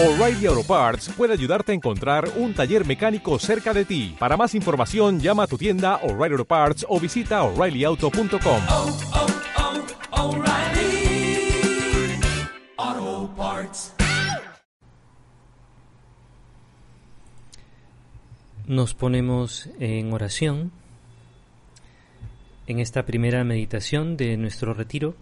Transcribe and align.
O'Reilly 0.00 0.46
Auto 0.46 0.62
Parts 0.62 1.08
puede 1.08 1.32
ayudarte 1.32 1.72
a 1.72 1.74
encontrar 1.74 2.30
un 2.36 2.54
taller 2.54 2.86
mecánico 2.86 3.36
cerca 3.40 3.74
de 3.74 3.84
ti. 3.84 4.14
Para 4.16 4.36
más 4.36 4.54
información, 4.54 5.18
llama 5.18 5.42
a 5.42 5.46
tu 5.48 5.58
tienda 5.58 5.96
O'Reilly 6.04 6.34
Auto 6.34 6.44
Parts 6.44 6.86
o 6.88 7.00
visita 7.00 7.42
oreillyauto.com. 7.42 8.62
oh, 8.68 8.96
oh, 10.12 10.36
O'Reilly 10.36 11.50
Auto 12.76 13.34
Parts. 13.36 13.92
Nos 18.68 18.94
ponemos 18.94 19.68
en 19.80 20.12
oración 20.12 20.70
en 22.68 22.78
esta 22.78 23.04
primera 23.04 23.42
meditación 23.42 24.16
de 24.16 24.36
nuestro 24.36 24.74
retiro 24.74 25.16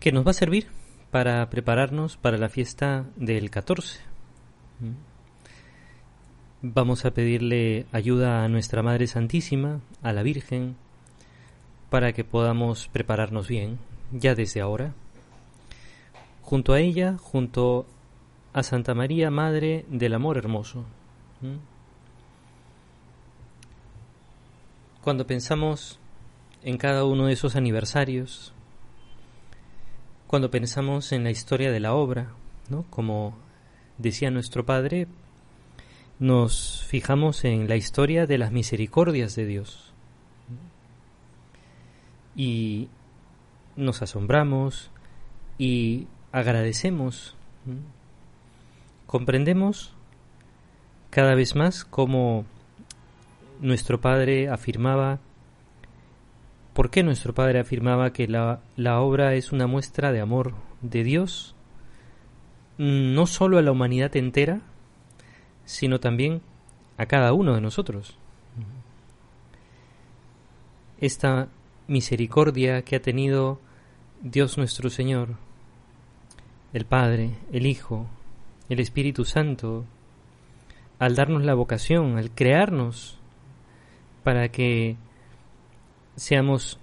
que 0.00 0.12
nos 0.12 0.26
va 0.26 0.32
a 0.32 0.34
servir 0.34 0.66
para 1.14 1.48
prepararnos 1.48 2.16
para 2.16 2.38
la 2.38 2.48
fiesta 2.48 3.04
del 3.14 3.48
14. 3.48 4.00
Vamos 6.60 7.04
a 7.04 7.12
pedirle 7.12 7.86
ayuda 7.92 8.42
a 8.42 8.48
nuestra 8.48 8.82
Madre 8.82 9.06
Santísima, 9.06 9.80
a 10.02 10.12
la 10.12 10.24
Virgen, 10.24 10.74
para 11.88 12.12
que 12.12 12.24
podamos 12.24 12.88
prepararnos 12.88 13.46
bien, 13.46 13.78
ya 14.10 14.34
desde 14.34 14.60
ahora. 14.60 14.92
Junto 16.42 16.72
a 16.72 16.80
ella, 16.80 17.16
junto 17.16 17.86
a 18.52 18.64
Santa 18.64 18.92
María, 18.94 19.30
Madre 19.30 19.84
del 19.88 20.14
Amor 20.14 20.36
Hermoso. 20.36 20.84
Cuando 25.00 25.28
pensamos 25.28 26.00
en 26.64 26.76
cada 26.76 27.04
uno 27.04 27.26
de 27.26 27.34
esos 27.34 27.54
aniversarios, 27.54 28.53
cuando 30.26 30.50
pensamos 30.50 31.12
en 31.12 31.24
la 31.24 31.30
historia 31.30 31.70
de 31.70 31.80
la 31.80 31.94
obra, 31.94 32.32
¿no? 32.68 32.84
como 32.90 33.36
decía 33.98 34.30
nuestro 34.30 34.64
Padre, 34.64 35.06
nos 36.18 36.84
fijamos 36.88 37.44
en 37.44 37.68
la 37.68 37.76
historia 37.76 38.26
de 38.26 38.38
las 38.38 38.52
misericordias 38.52 39.34
de 39.34 39.46
Dios. 39.46 39.92
Y 42.36 42.88
nos 43.76 44.02
asombramos 44.02 44.90
y 45.58 46.06
agradecemos. 46.32 47.36
Comprendemos 49.06 49.94
cada 51.10 51.34
vez 51.34 51.54
más 51.54 51.84
cómo 51.84 52.44
nuestro 53.60 54.00
Padre 54.00 54.48
afirmaba 54.48 55.20
¿Por 56.74 56.90
qué 56.90 57.04
nuestro 57.04 57.32
Padre 57.34 57.60
afirmaba 57.60 58.12
que 58.12 58.26
la, 58.26 58.60
la, 58.76 59.00
obra 59.00 59.34
es 59.34 59.52
una 59.52 59.68
muestra 59.68 60.10
de 60.10 60.20
amor 60.20 60.54
de 60.82 61.04
Dios, 61.04 61.54
no 62.78 63.26
solo 63.26 63.58
a 63.58 63.62
la 63.62 63.70
humanidad 63.70 64.16
entera, 64.16 64.60
sino 65.64 66.00
también 66.00 66.42
a 66.98 67.06
cada 67.06 67.32
uno 67.32 67.54
de 67.54 67.60
nosotros? 67.60 68.18
Esta 71.00 71.48
misericordia 71.86 72.82
que 72.82 72.96
ha 72.96 73.02
tenido 73.02 73.60
Dios 74.20 74.58
nuestro 74.58 74.90
Señor, 74.90 75.36
el 76.72 76.86
Padre, 76.86 77.36
el 77.52 77.66
Hijo, 77.66 78.08
el 78.68 78.80
Espíritu 78.80 79.24
Santo, 79.24 79.84
al 80.98 81.14
darnos 81.14 81.44
la 81.44 81.54
vocación, 81.54 82.18
al 82.18 82.32
crearnos, 82.32 83.20
para 84.24 84.48
que 84.48 84.96
seamos 86.16 86.78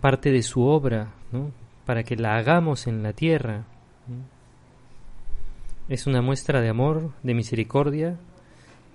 parte 0.00 0.30
de 0.30 0.42
su 0.42 0.62
obra, 0.64 1.12
¿no? 1.30 1.50
para 1.86 2.02
que 2.02 2.16
la 2.16 2.36
hagamos 2.36 2.86
en 2.86 3.02
la 3.02 3.12
tierra. 3.12 3.64
Es 5.88 6.06
una 6.06 6.22
muestra 6.22 6.60
de 6.60 6.68
amor, 6.68 7.12
de 7.22 7.34
misericordia, 7.34 8.16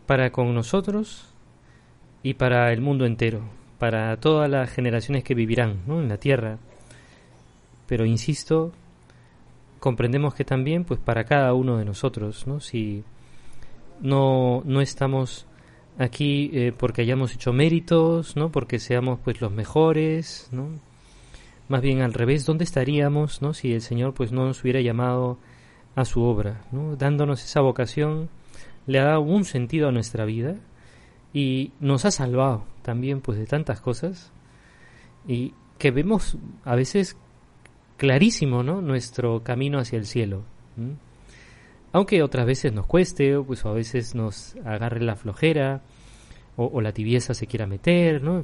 para 0.06 0.32
con 0.32 0.54
nosotros 0.54 1.26
y 2.24 2.36
para 2.36 2.72
el 2.72 2.82
mundo 2.82 3.06
entero, 3.06 3.42
para 3.78 4.18
todas 4.18 4.50
las 4.50 4.70
generaciones 4.72 5.24
que 5.24 5.36
vivirán 5.36 5.82
¿no? 5.86 6.00
en 6.00 6.10
la 6.10 6.18
tierra. 6.18 6.58
Pero 7.88 8.06
insisto, 8.06 8.72
comprendemos 9.80 10.34
que 10.34 10.46
también, 10.46 10.84
pues 10.86 11.00
para 11.00 11.24
cada 11.26 11.54
uno 11.54 11.78
de 11.78 11.86
nosotros, 11.86 12.48
¿no? 12.48 12.60
si 12.60 13.04
no, 14.02 14.62
no 14.66 14.82
estamos 14.82 15.47
aquí 15.98 16.50
eh, 16.54 16.74
porque 16.78 17.02
hayamos 17.02 17.34
hecho 17.34 17.54
méritos, 17.54 18.36
¿no? 18.36 18.52
Porque 18.52 18.80
seamos 18.80 19.20
pues 19.24 19.42
los 19.42 19.52
mejores, 19.52 20.50
¿no? 20.52 20.70
Más 21.70 21.82
bien 21.82 22.02
al 22.02 22.14
revés, 22.14 22.46
¿dónde 22.46 22.64
estaríamos, 22.64 23.42
¿no? 23.42 23.54
Si 23.54 23.74
el 23.74 23.82
Señor 23.82 24.14
pues 24.14 24.32
no 24.32 24.46
nos 24.46 24.64
hubiera 24.64 24.80
llamado 24.82 25.38
a 25.96 26.06
su 26.06 26.22
obra, 26.22 26.66
¿no? 26.72 26.96
Dándonos 26.96 27.44
esa 27.44 27.62
vocación, 27.62 28.30
le 28.86 29.00
ha 29.00 29.06
dado 29.06 29.22
un 29.22 29.44
sentido 29.44 29.90
a 29.90 29.92
nuestra 29.92 30.26
vida 30.26 30.56
y 31.34 31.72
nos 31.80 32.06
ha 32.06 32.12
salvado 32.12 32.64
también 32.84 33.22
pues 33.22 33.38
de 33.38 33.46
tantas 33.46 33.82
cosas 33.82 34.32
y 35.28 35.54
que 35.78 35.92
vemos 35.92 36.38
a 36.64 36.76
veces 36.76 37.18
clarísimo, 37.98 38.64
¿no? 38.64 38.82
Nuestro 38.82 39.44
camino 39.44 39.80
hacia 39.80 39.98
el 39.98 40.06
cielo. 40.06 40.44
Aunque 41.94 42.22
otras 42.24 42.46
veces 42.46 42.74
nos 42.74 42.86
cueste, 42.86 43.38
o 43.38 43.44
pues 43.46 43.66
a 43.66 43.72
veces 43.72 44.16
nos 44.16 44.56
agarre 44.66 45.02
la 45.02 45.16
flojera, 45.16 45.82
o, 46.56 46.82
la 46.82 46.92
tibieza 46.92 47.34
se 47.34 47.48
quiera 47.48 47.68
meter, 47.68 48.24
¿no? 48.24 48.44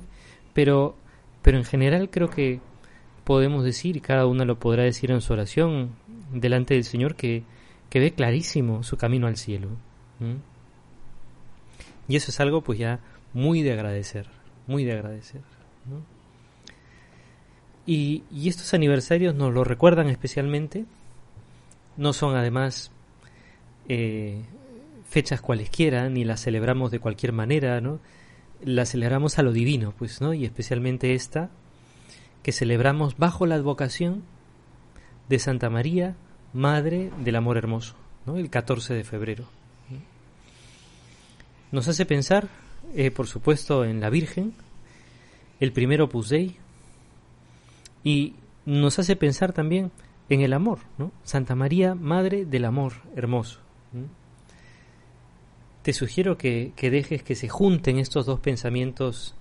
Pero, 0.54 0.96
pero 1.42 1.58
en 1.58 1.66
general 1.66 2.10
creo 2.12 2.30
que 2.30 2.60
podemos 3.24 3.64
decir, 3.64 4.02
cada 4.02 4.28
uno 4.28 4.46
lo 4.46 4.60
podrá 4.60 4.84
decir 4.84 5.12
en 5.12 5.22
su 5.22 5.34
oración, 5.34 5.96
delante 6.32 6.76
del 6.76 6.84
Señor, 6.84 7.16
que, 7.16 7.44
que 7.90 8.00
ve 8.00 8.12
clarísimo 8.12 8.84
su 8.84 8.98
camino 8.98 9.28
al 9.28 9.38
cielo. 9.38 9.70
Y 12.08 12.16
eso 12.16 12.32
es 12.32 12.40
algo 12.40 12.62
pues 12.62 12.80
ya 12.80 13.00
muy 13.34 13.62
de 13.62 13.74
agradecer, 13.74 14.28
muy 14.68 14.84
de 14.84 14.94
agradecer. 14.94 15.42
¿no? 15.90 16.02
Y, 17.86 18.24
y 18.32 18.48
estos 18.48 18.74
aniversarios 18.74 19.36
nos 19.36 19.54
lo 19.54 19.64
recuerdan 19.64 20.10
especialmente, 20.10 20.86
no 21.98 22.14
son 22.14 22.36
además 22.36 22.92
eh, 23.90 24.42
fechas 25.10 25.42
cualesquiera, 25.42 26.10
ni 26.10 26.24
las 26.24 26.42
celebramos 26.42 26.92
de 26.92 27.00
cualquier 27.00 27.34
manera, 27.34 27.82
¿no? 27.82 28.00
Las 28.64 28.92
celebramos 28.92 29.38
a 29.40 29.44
lo 29.44 29.52
divino, 29.52 29.94
pues, 29.98 30.22
¿no? 30.22 30.34
Y 30.34 30.46
especialmente 30.46 31.14
esta, 31.14 31.50
que 32.42 32.52
celebramos 32.52 33.18
bajo 33.18 33.46
la 33.46 33.56
advocación 33.56 34.24
de 35.30 35.40
Santa 35.40 35.70
María, 35.70 36.16
Madre 36.54 37.12
del 37.24 37.36
Amor 37.36 37.58
Hermoso, 37.58 37.96
¿no? 38.26 38.38
El 38.38 38.50
14 38.50 38.94
de 38.94 39.04
febrero. 39.04 39.46
Nos 41.72 41.88
hace 41.88 42.06
pensar, 42.06 42.50
eh, 42.94 43.10
por 43.10 43.26
supuesto, 43.26 43.84
en 43.84 44.00
la 44.00 44.12
Virgen, 44.12 44.54
el 45.60 45.72
primero 45.72 46.06
Opus 46.06 46.34
y 48.04 48.36
nos 48.66 49.00
hace 49.00 49.16
pensar 49.16 49.54
también 49.54 49.92
en 50.30 50.42
el 50.42 50.54
amor, 50.54 50.80
¿no? 50.98 51.12
Santa 51.24 51.56
María, 51.56 51.96
Madre 51.96 52.46
del 52.46 52.66
Amor 52.66 52.94
Hermoso. 53.16 53.63
Te 55.84 55.94
sugiero 55.94 56.38
que, 56.38 56.72
que, 56.76 56.90
dejes 56.90 57.24
que 57.24 57.36
se 57.36 57.50
junten 57.50 58.00
estos 58.00 58.26
dos 58.26 58.40
pensamientos 58.40 59.36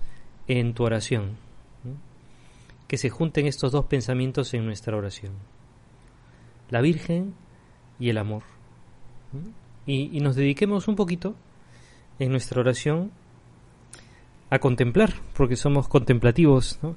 en 0.49 0.75
tu 0.75 0.83
oración, 0.85 1.37
que 2.89 2.99
se 2.99 3.11
junten 3.11 3.47
estos 3.47 3.73
dos 3.73 3.87
pensamientos 3.87 4.53
en 4.53 4.67
nuestra 4.67 4.97
oración, 4.97 5.33
la 6.69 6.81
Virgen 6.81 7.35
y 7.99 8.11
el 8.11 8.19
amor. 8.19 8.43
Y, 9.87 10.17
y 10.17 10.21
nos 10.21 10.37
dediquemos 10.37 10.89
un 10.89 10.97
poquito 10.97 11.37
en 12.19 12.31
nuestra 12.31 12.61
oración 12.61 13.13
a 14.51 14.59
contemplar, 14.59 15.15
porque 15.35 15.57
somos 15.57 15.89
contemplativos, 15.89 16.79
¿no? 16.83 16.97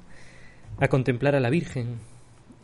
a 0.78 0.88
contemplar 0.88 1.34
a 1.34 1.40
la 1.40 1.50
Virgen, 1.50 2.00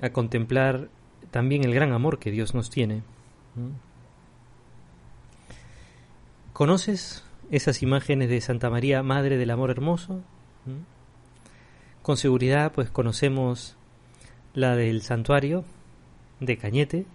a 0.00 0.10
contemplar 0.10 0.88
también 1.30 1.64
el 1.64 1.74
gran 1.74 1.92
amor 1.92 2.18
que 2.18 2.30
Dios 2.30 2.54
nos 2.54 2.70
tiene. 2.70 3.02
¿Conoces 6.52 7.24
esas 7.50 7.82
imágenes 7.82 8.28
de 8.28 8.40
Santa 8.42 8.68
María, 8.68 9.02
Madre 9.02 9.38
del 9.38 9.50
Amor 9.50 9.70
Hermoso? 9.70 10.20
Con 12.02 12.18
seguridad, 12.18 12.72
pues 12.72 12.90
conocemos 12.90 13.76
la 14.52 14.76
del 14.76 15.00
santuario 15.00 15.64
de 16.40 16.58
Cañete. 16.58 17.06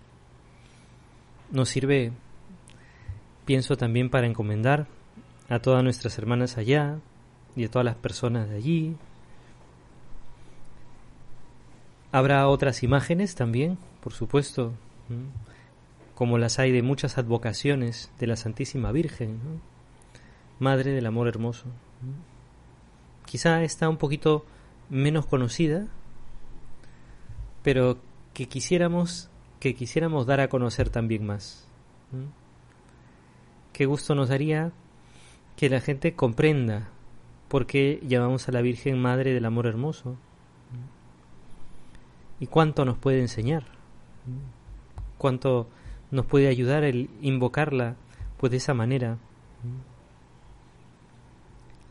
Nos 1.52 1.70
sirve, 1.70 2.14
pienso 3.46 3.78
también 3.78 4.10
para 4.10 4.26
encomendar 4.26 4.88
a 5.50 5.60
todas 5.60 5.84
nuestras 5.84 6.18
hermanas 6.18 6.58
allá 6.58 6.98
y 7.56 7.66
a 7.66 7.70
todas 7.70 7.86
las 7.86 7.96
personas 7.96 8.50
de 8.50 8.56
allí. 8.56 8.96
Habrá 12.12 12.48
otras 12.48 12.82
imágenes 12.82 13.36
también, 13.36 13.78
por 14.02 14.14
supuesto, 14.14 14.74
como 16.18 16.40
las 16.40 16.58
hay 16.58 16.72
de 16.72 16.82
muchas 16.82 17.20
advocaciones 17.20 18.12
de 18.18 18.26
la 18.26 18.36
Santísima 18.36 18.92
Virgen. 18.92 19.40
Madre 20.58 20.92
del 20.92 21.06
Amor 21.06 21.28
Hermoso. 21.28 21.66
Quizá 23.28 23.62
está 23.62 23.88
un 23.88 23.98
poquito 23.98 24.44
menos 24.90 25.28
conocida, 25.28 25.86
pero 27.62 28.00
que 28.34 28.48
quisiéramos 28.48 29.30
que 29.60 29.76
quisiéramos 29.76 30.26
dar 30.26 30.40
a 30.40 30.50
conocer 30.50 30.90
también 30.90 31.24
más. 31.24 31.68
qué 33.72 33.86
gusto 33.86 34.16
nos 34.16 34.30
daría 34.30 34.72
que 35.56 35.70
la 35.70 35.82
gente 35.82 36.16
comprenda 36.16 36.90
por 37.48 37.68
qué 37.68 38.02
llamamos 38.02 38.50
a 38.50 38.52
la 38.54 38.64
Virgen 38.64 39.00
Madre 39.00 39.36
del 39.36 39.46
Amor 39.46 39.68
Hermoso 39.68 40.18
y 42.40 42.48
cuánto 42.48 42.86
nos 42.86 42.98
puede 42.98 43.20
enseñar, 43.20 43.66
cuánto 45.20 45.70
nos 46.12 46.26
puede 46.26 46.48
ayudar 46.48 46.84
el 46.84 47.10
invocarla 47.22 47.96
pues 48.38 48.52
de 48.52 48.58
esa 48.58 48.74
manera. 48.74 49.18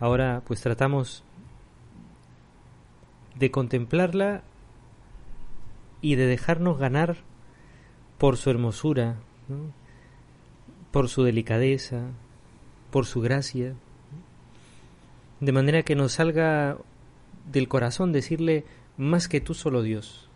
Ahora 0.00 0.42
pues 0.46 0.60
tratamos 0.60 1.24
de 3.34 3.50
contemplarla 3.50 4.42
y 6.00 6.14
de 6.14 6.26
dejarnos 6.26 6.78
ganar 6.78 7.16
por 8.18 8.36
su 8.36 8.50
hermosura, 8.50 9.16
por 10.90 11.08
su 11.08 11.22
delicadeza, 11.22 12.10
por 12.90 13.06
su 13.06 13.20
gracia, 13.20 13.74
de 15.40 15.52
manera 15.52 15.82
que 15.82 15.94
nos 15.94 16.12
salga 16.12 16.78
del 17.50 17.68
corazón 17.68 18.12
decirle 18.12 18.64
más 18.96 19.28
que 19.28 19.40
tú 19.40 19.54
solo 19.54 19.82
Dios. 19.82 20.28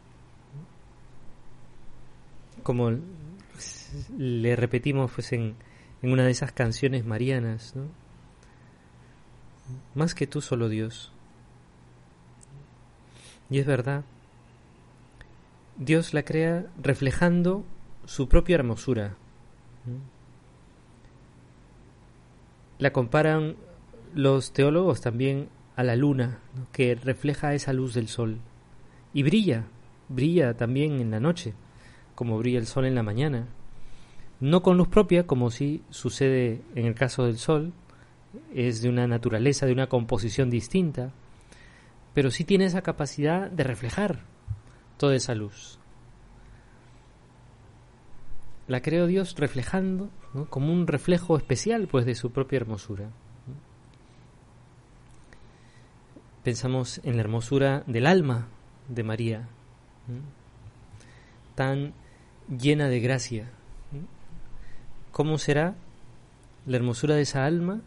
Como 2.62 2.90
le 4.16 4.56
repetimos 4.56 5.10
pues 5.12 5.32
en, 5.32 5.56
una 6.02 6.24
de 6.24 6.30
esas 6.30 6.52
canciones 6.52 7.04
marianas, 7.04 7.74
¿no? 7.76 7.84
Más 9.94 10.14
que 10.14 10.26
tú 10.26 10.40
solo 10.40 10.68
Dios. 10.68 11.12
Y 13.48 13.58
es 13.58 13.66
verdad, 13.66 14.04
Dios 15.76 16.14
la 16.14 16.24
crea 16.24 16.66
reflejando 16.80 17.64
su 18.04 18.28
propia 18.28 18.56
hermosura. 18.56 19.16
La 22.78 22.92
comparan 22.92 23.56
los 24.14 24.52
teólogos 24.52 25.00
también 25.00 25.48
a 25.76 25.82
la 25.82 25.96
luna, 25.96 26.40
que 26.72 26.94
refleja 26.94 27.54
esa 27.54 27.72
luz 27.72 27.94
del 27.94 28.08
sol. 28.08 28.38
Y 29.12 29.22
brilla, 29.22 29.64
brilla 30.08 30.54
también 30.54 31.00
en 31.00 31.10
la 31.10 31.20
noche, 31.20 31.54
como 32.20 32.36
brilla 32.36 32.58
el 32.58 32.66
sol 32.66 32.84
en 32.84 32.94
la 32.94 33.02
mañana. 33.02 33.48
No 34.40 34.60
con 34.60 34.76
luz 34.76 34.88
propia, 34.88 35.26
como 35.26 35.50
si 35.50 35.82
sucede 35.88 36.60
en 36.74 36.84
el 36.84 36.94
caso 36.94 37.24
del 37.24 37.38
sol, 37.38 37.72
es 38.54 38.82
de 38.82 38.90
una 38.90 39.06
naturaleza, 39.06 39.64
de 39.64 39.72
una 39.72 39.86
composición 39.86 40.50
distinta, 40.50 41.12
pero 42.12 42.30
sí 42.30 42.44
tiene 42.44 42.66
esa 42.66 42.82
capacidad 42.82 43.50
de 43.50 43.64
reflejar 43.64 44.20
toda 44.98 45.14
esa 45.14 45.34
luz. 45.34 45.78
La 48.68 48.82
creó 48.82 49.06
Dios 49.06 49.34
reflejando, 49.38 50.10
como 50.50 50.74
un 50.74 50.86
reflejo 50.86 51.38
especial 51.38 51.88
pues 51.88 52.04
de 52.04 52.14
su 52.14 52.32
propia 52.32 52.58
hermosura. 52.58 53.08
Pensamos 56.44 57.00
en 57.02 57.16
la 57.16 57.22
hermosura 57.22 57.82
del 57.86 58.06
alma 58.06 58.48
de 58.90 59.04
María, 59.04 59.48
tan 61.54 61.94
llena 62.50 62.88
de 62.88 63.00
gracia. 63.00 63.50
¿Cómo 65.12 65.38
será 65.38 65.74
la 66.66 66.76
hermosura 66.76 67.14
de 67.14 67.22
esa 67.22 67.44
alma, 67.44 67.80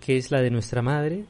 que 0.00 0.16
es 0.16 0.30
la 0.30 0.40
de 0.40 0.50
nuestra 0.50 0.82
madre, 0.82 1.24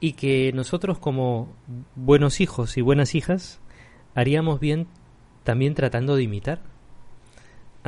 y 0.00 0.12
que 0.12 0.52
nosotros 0.52 0.98
como 0.98 1.52
buenos 1.96 2.40
hijos 2.40 2.76
y 2.76 2.82
buenas 2.82 3.14
hijas 3.14 3.58
haríamos 4.14 4.60
bien 4.60 4.86
también 5.44 5.74
tratando 5.74 6.16
de 6.16 6.22
imitar? 6.22 6.60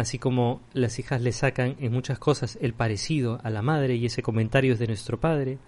así 0.00 0.18
como 0.18 0.60
las 0.72 0.98
hijas 0.98 1.20
le 1.20 1.32
sacan 1.32 1.76
en 1.78 1.92
muchas 1.92 2.18
cosas 2.18 2.58
el 2.60 2.72
parecido 2.72 3.40
a 3.42 3.50
la 3.50 3.62
madre 3.62 3.96
y 3.96 4.06
ese 4.06 4.22
comentario 4.22 4.72
es 4.72 4.78
de 4.78 4.86
nuestro 4.86 5.20
padre, 5.20 5.58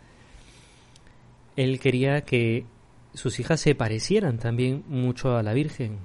él 1.56 1.78
quería 1.80 2.22
que 2.22 2.64
sus 3.14 3.38
hijas 3.40 3.60
se 3.60 3.74
parecieran 3.74 4.38
también 4.38 4.84
mucho 4.88 5.36
a 5.36 5.42
la 5.42 5.52
Virgen, 5.52 5.98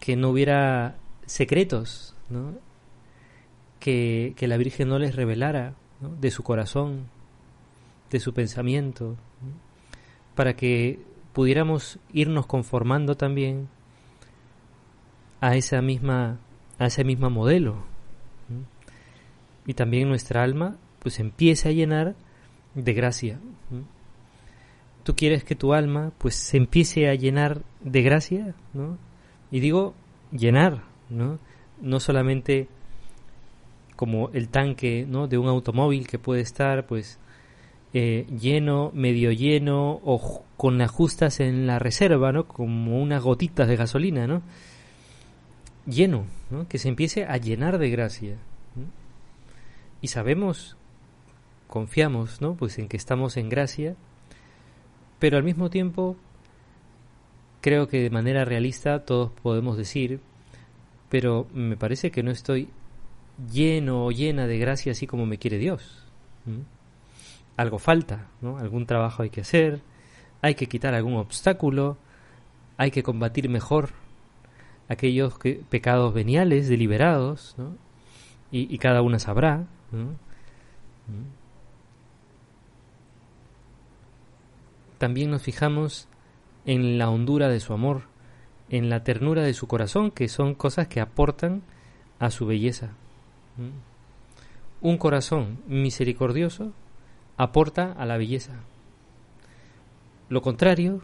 que 0.00 0.16
no 0.16 0.30
hubiera 0.30 0.96
secretos, 1.26 2.14
que, 3.78 4.34
la 4.40 4.56
Virgen 4.56 4.88
no 4.88 4.98
les 4.98 5.14
revelara 5.14 5.74
de 6.00 6.30
su 6.30 6.42
corazón, 6.42 7.08
de 8.10 8.20
su 8.20 8.34
pensamiento, 8.34 9.16
para 10.34 10.56
que 10.56 11.00
pudiéramos 11.32 11.98
irnos 12.12 12.46
conformando 12.46 13.16
también 13.16 13.68
a 15.40 15.56
esa 15.56 15.82
misma 15.82 16.38
a 16.78 16.86
ese 16.86 17.04
mismo 17.04 17.30
modelo 17.30 17.84
y 19.66 19.74
también 19.74 20.08
nuestra 20.08 20.42
alma 20.42 20.76
pues 21.00 21.20
empiece 21.20 21.68
a 21.68 21.72
llenar 21.72 22.14
de 22.74 22.94
gracia 22.94 23.38
tú 25.04 25.14
quieres 25.14 25.44
que 25.44 25.54
tu 25.54 25.72
alma 25.72 26.12
pues 26.18 26.34
se 26.34 26.56
empiece 26.56 27.08
a 27.08 27.14
llenar 27.14 27.62
de 27.80 28.02
gracia 28.02 28.54
¿no? 28.72 28.98
y 29.50 29.60
digo 29.60 29.94
llenar 30.32 30.82
no 31.08 31.38
no 31.80 32.00
solamente 32.00 32.68
como 33.94 34.30
el 34.30 34.48
tanque 34.48 35.06
¿no? 35.08 35.28
de 35.28 35.38
un 35.38 35.48
automóvil 35.48 36.08
que 36.08 36.18
puede 36.18 36.40
estar 36.40 36.86
pues 36.86 37.20
eh, 37.92 38.26
lleno, 38.40 38.90
medio 38.92 39.30
lleno 39.30 40.00
o 40.04 40.44
con 40.56 40.82
ajustas 40.82 41.38
en 41.38 41.68
la 41.68 41.78
reserva, 41.78 42.32
¿no? 42.32 42.48
Como 42.48 43.00
unas 43.00 43.22
gotitas 43.22 43.68
de 43.68 43.76
gasolina, 43.76 44.26
¿no? 44.26 44.42
lleno, 45.86 46.26
que 46.68 46.78
se 46.78 46.88
empiece 46.88 47.24
a 47.24 47.36
llenar 47.36 47.78
de 47.78 47.90
gracia. 47.90 48.36
Y 50.00 50.08
sabemos, 50.08 50.76
confiamos, 51.66 52.40
¿no? 52.40 52.54
Pues 52.54 52.78
en 52.78 52.88
que 52.88 52.96
estamos 52.96 53.36
en 53.36 53.48
gracia, 53.48 53.96
pero 55.24 55.38
al 55.38 55.42
mismo 55.42 55.70
tiempo 55.70 56.16
creo 57.62 57.88
que 57.88 58.02
de 58.02 58.10
manera 58.10 58.44
realista 58.44 59.06
todos 59.06 59.32
podemos 59.32 59.78
decir, 59.78 60.20
pero 61.08 61.46
me 61.54 61.78
parece 61.78 62.10
que 62.10 62.22
no 62.22 62.30
estoy 62.30 62.68
lleno 63.50 64.04
o 64.04 64.10
llena 64.10 64.46
de 64.46 64.58
gracia 64.58 64.92
así 64.92 65.06
como 65.06 65.24
me 65.24 65.38
quiere 65.38 65.56
Dios. 65.56 66.04
Algo 67.56 67.78
falta, 67.78 68.26
¿no? 68.42 68.58
Algún 68.58 68.84
trabajo 68.84 69.22
hay 69.22 69.30
que 69.30 69.40
hacer, 69.40 69.80
hay 70.42 70.56
que 70.56 70.66
quitar 70.66 70.92
algún 70.92 71.16
obstáculo, 71.16 71.96
hay 72.76 72.90
que 72.90 73.02
combatir 73.02 73.48
mejor 73.48 73.92
aquellos 74.90 75.38
pecados 75.70 76.12
veniales 76.12 76.68
deliberados, 76.68 77.54
¿no? 77.56 77.78
y, 78.50 78.76
cada 78.76 79.00
una 79.00 79.18
sabrá. 79.18 79.64
¿Mm? 79.90 81.43
También 85.04 85.30
nos 85.30 85.42
fijamos 85.42 86.08
en 86.64 86.96
la 86.96 87.10
hondura 87.10 87.50
de 87.50 87.60
su 87.60 87.74
amor, 87.74 88.04
en 88.70 88.88
la 88.88 89.04
ternura 89.04 89.42
de 89.42 89.52
su 89.52 89.66
corazón, 89.66 90.10
que 90.10 90.28
son 90.28 90.54
cosas 90.54 90.88
que 90.88 90.98
aportan 90.98 91.60
a 92.18 92.30
su 92.30 92.46
belleza. 92.46 92.92
¿Mm? 93.58 94.86
Un 94.86 94.96
corazón 94.96 95.58
misericordioso 95.68 96.72
aporta 97.36 97.92
a 97.92 98.06
la 98.06 98.16
belleza. 98.16 98.54
Lo 100.30 100.40
contrario, 100.40 101.02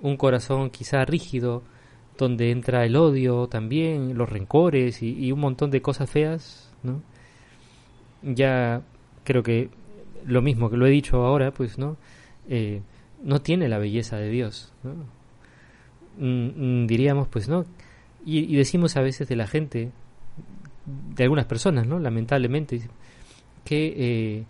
un 0.00 0.16
corazón 0.16 0.70
quizá 0.70 1.04
rígido, 1.04 1.62
donde 2.16 2.52
entra 2.52 2.86
el 2.86 2.96
odio 2.96 3.48
también, 3.48 4.16
los 4.16 4.30
rencores 4.30 5.02
y, 5.02 5.30
un 5.30 5.40
montón 5.40 5.70
de 5.70 5.82
cosas 5.82 6.08
feas, 6.08 6.72
¿no? 6.82 7.02
Ya 8.22 8.80
creo 9.24 9.42
que 9.42 9.68
lo 10.24 10.40
mismo 10.40 10.70
que 10.70 10.78
lo 10.78 10.86
he 10.86 10.90
dicho 10.90 11.26
ahora, 11.26 11.50
pues, 11.50 11.76
¿no? 11.76 11.98
Eh, 12.48 12.80
no 13.22 13.40
tiene 13.40 13.68
la 13.68 13.78
belleza 13.78 14.16
de 14.16 14.28
Dios. 14.28 14.72
Mm, 16.18 16.82
mm, 16.82 16.86
diríamos, 16.86 17.28
pues, 17.28 17.48
¿no? 17.48 17.66
Y, 18.24 18.54
decimos 18.56 18.96
a 18.96 19.00
veces 19.00 19.28
de 19.28 19.36
la 19.36 19.46
gente, 19.46 19.90
de 21.14 21.22
algunas 21.22 21.46
personas, 21.46 21.86
¿no? 21.86 21.98
Lamentablemente, 21.98 22.82
que 23.64 23.94
eh, 23.96 24.44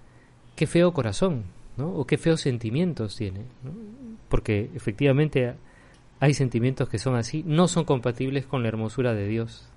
qué 0.57 0.67
feo 0.67 0.93
corazón, 0.93 1.45
¿no? 1.77 1.89
O 1.95 2.07
qué 2.07 2.19
feos 2.19 2.41
sentimientos 2.41 3.17
tiene. 3.17 3.43
Porque 4.29 4.71
efectivamente 4.75 5.55
hay 6.21 6.35
sentimientos 6.35 6.89
que 6.89 6.99
son 6.99 7.17
así, 7.17 7.43
no 7.47 7.69
son 7.69 7.85
compatibles 7.85 8.47
con 8.47 8.63
la 8.63 8.69
hermosura 8.69 9.15
de 9.15 9.27
Dios. 9.27 9.69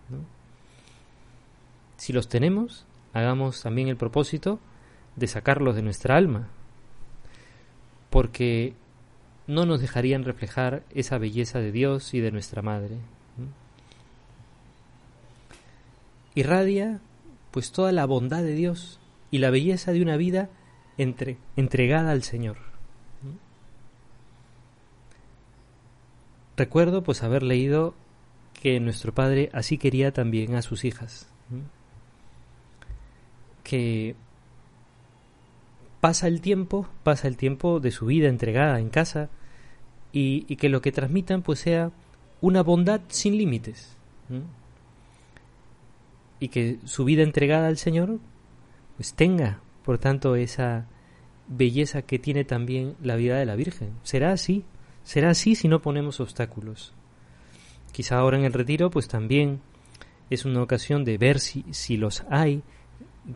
Si 1.97 2.13
los 2.13 2.27
tenemos, 2.27 2.85
hagamos 3.13 3.61
también 3.61 3.87
el 3.87 3.97
propósito 3.97 4.59
de 5.15 5.27
sacarlos 5.27 5.75
de 5.75 5.81
nuestra 5.81 6.17
alma, 6.17 6.49
porque 8.09 8.73
no 9.47 9.65
nos 9.65 9.81
dejarían 9.81 10.23
reflejar 10.23 10.83
esa 10.93 11.17
belleza 11.17 11.59
de 11.59 11.71
Dios 11.71 12.13
y 12.13 12.19
de 12.19 12.31
nuestra 12.31 12.61
Madre. 12.61 12.97
Irradia 16.33 16.99
pues 17.51 17.71
toda 17.71 17.93
la 17.93 18.05
bondad 18.05 18.43
de 18.43 18.53
Dios 18.53 18.99
y 19.31 19.37
la 19.37 19.49
belleza 19.49 19.93
de 19.93 20.01
una 20.01 20.17
vida 20.17 20.49
entre, 20.97 21.37
entregada 21.55 22.11
al 22.11 22.23
Señor. 22.23 22.57
Recuerdo 26.57 27.03
pues 27.03 27.23
haber 27.23 27.43
leído 27.43 27.95
que 28.53 28.79
nuestro 28.79 29.13
Padre 29.13 29.49
así 29.53 29.77
quería 29.77 30.11
también 30.11 30.55
a 30.55 30.61
sus 30.61 30.83
hijas. 30.85 31.29
Que 33.63 34.15
pasa 36.05 36.27
el 36.27 36.39
tiempo, 36.39 36.87
pasa 37.01 37.27
el 37.27 37.35
tiempo 37.35 37.79
de 37.79 37.89
su 37.89 38.05
vida 38.05 38.27
entregada 38.27 38.79
en 38.79 38.91
casa 38.91 39.31
y, 40.11 40.41
que 40.57 40.69
lo 40.69 40.79
que 40.79 40.91
transmitan 40.91 41.41
pues 41.41 41.57
sea 41.57 41.89
una 42.41 42.61
bondad 42.61 43.01
sin 43.07 43.35
límites. 43.39 43.97
Y 46.39 46.49
que 46.49 46.77
su 46.83 47.05
vida 47.05 47.23
entregada 47.23 47.69
al 47.69 47.77
Señor 47.77 48.19
pues 48.97 49.15
tenga, 49.15 49.61
por 49.83 49.97
tanto, 49.97 50.35
esa 50.35 50.85
belleza 51.47 52.03
que 52.03 52.19
tiene 52.19 52.43
también 52.43 52.95
la 53.01 53.15
vida 53.15 53.39
de 53.39 53.47
la 53.47 53.55
Virgen. 53.55 53.89
Será 54.03 54.31
así, 54.31 54.63
será 55.03 55.31
así 55.31 55.55
si 55.55 55.67
no 55.67 55.81
ponemos 55.81 56.19
obstáculos. 56.19 56.93
Quizá 57.91 58.19
ahora 58.19 58.37
en 58.37 58.45
el 58.45 58.53
retiro 58.53 58.91
pues 58.91 59.07
también 59.07 59.59
es 60.29 60.45
una 60.45 60.61
ocasión 60.61 61.03
de 61.03 61.17
ver 61.17 61.39
si, 61.39 61.65
si 61.71 61.97
los 61.97 62.25
hay, 62.29 62.61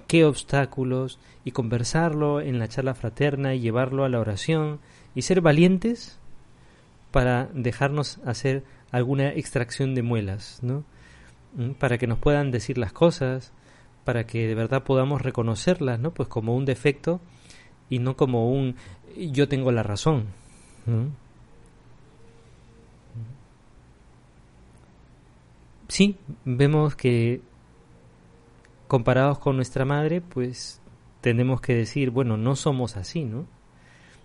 qué 0.08 0.25
obstáculos 0.25 1.19
y 1.43 1.51
conversarlo 1.51 2.41
en 2.41 2.60
la 2.60 2.67
charla 2.67 2.93
fraterna 2.93 3.55
y 3.55 3.60
llevarlo 3.60 4.03
a 4.03 4.10
la 4.10 4.19
oración 4.19 4.79
y 5.15 5.24
ser 5.24 5.41
valientes 5.41 6.19
para 7.12 7.50
dejarnos 7.53 8.19
hacer 8.25 8.63
alguna 8.91 9.29
extracción 9.29 9.96
de 9.96 10.03
muelas, 10.03 10.60
¿no? 10.62 10.84
¿Mm? 11.55 11.72
Para 11.72 11.98
que 11.98 12.08
nos 12.08 12.19
puedan 12.19 12.51
decir 12.51 12.77
las 12.77 12.93
cosas, 12.93 13.51
para 14.05 14.25
que 14.25 14.48
de 14.48 14.55
verdad 14.55 14.84
podamos 14.84 15.22
reconocerlas, 15.22 16.00
¿no? 16.00 16.12
Pues 16.12 16.29
como 16.29 16.55
un 16.55 16.65
defecto 16.65 17.19
y 17.89 18.00
no 18.00 18.15
como 18.15 18.51
un 18.51 18.75
yo 19.17 19.48
tengo 19.48 19.72
la 19.72 19.84
razón. 19.84 20.27
Sí, 25.88 26.17
vemos 26.46 26.96
que 26.96 27.41
comparados 28.89 29.38
con 29.38 29.55
nuestra 29.55 29.86
madre, 29.86 30.19
pues 30.19 30.81
tenemos 31.22 31.62
que 31.62 31.75
decir, 31.75 32.10
bueno, 32.10 32.38
no 32.38 32.55
somos 32.55 32.98
así, 32.98 33.24
¿no? 33.24 33.46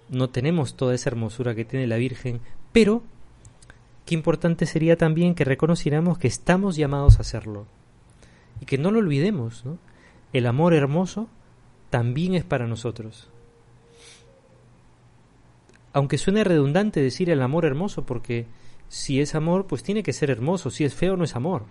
No 0.08 0.30
tenemos 0.30 0.74
toda 0.74 0.94
esa 0.94 1.10
hermosura 1.10 1.54
que 1.54 1.66
tiene 1.66 1.86
la 1.86 1.96
Virgen, 1.96 2.40
pero 2.72 3.02
qué 4.06 4.14
importante 4.14 4.64
sería 4.64 4.96
también 4.96 5.34
que 5.34 5.44
reconociéramos 5.44 6.16
que 6.16 6.28
estamos 6.28 6.76
llamados 6.76 7.18
a 7.18 7.20
hacerlo 7.20 7.66
y 8.58 8.64
que 8.64 8.78
no 8.78 8.90
lo 8.90 9.00
olvidemos, 9.00 9.66
¿no? 9.66 9.78
El 10.32 10.46
amor 10.46 10.72
hermoso 10.72 11.28
también 11.90 12.34
es 12.34 12.44
para 12.44 12.66
nosotros. 12.66 13.28
Aunque 15.92 16.16
suene 16.16 16.42
redundante 16.42 17.02
decir 17.02 17.28
el 17.28 17.42
amor 17.42 17.66
hermoso, 17.66 18.06
porque 18.06 18.46
si 18.88 19.20
es 19.20 19.34
amor, 19.34 19.66
pues 19.66 19.82
tiene 19.82 20.02
que 20.02 20.14
ser 20.14 20.30
hermoso, 20.30 20.70
si 20.70 20.84
es 20.84 20.94
feo 20.94 21.18
no 21.18 21.24
es 21.24 21.36
amor. 21.36 21.64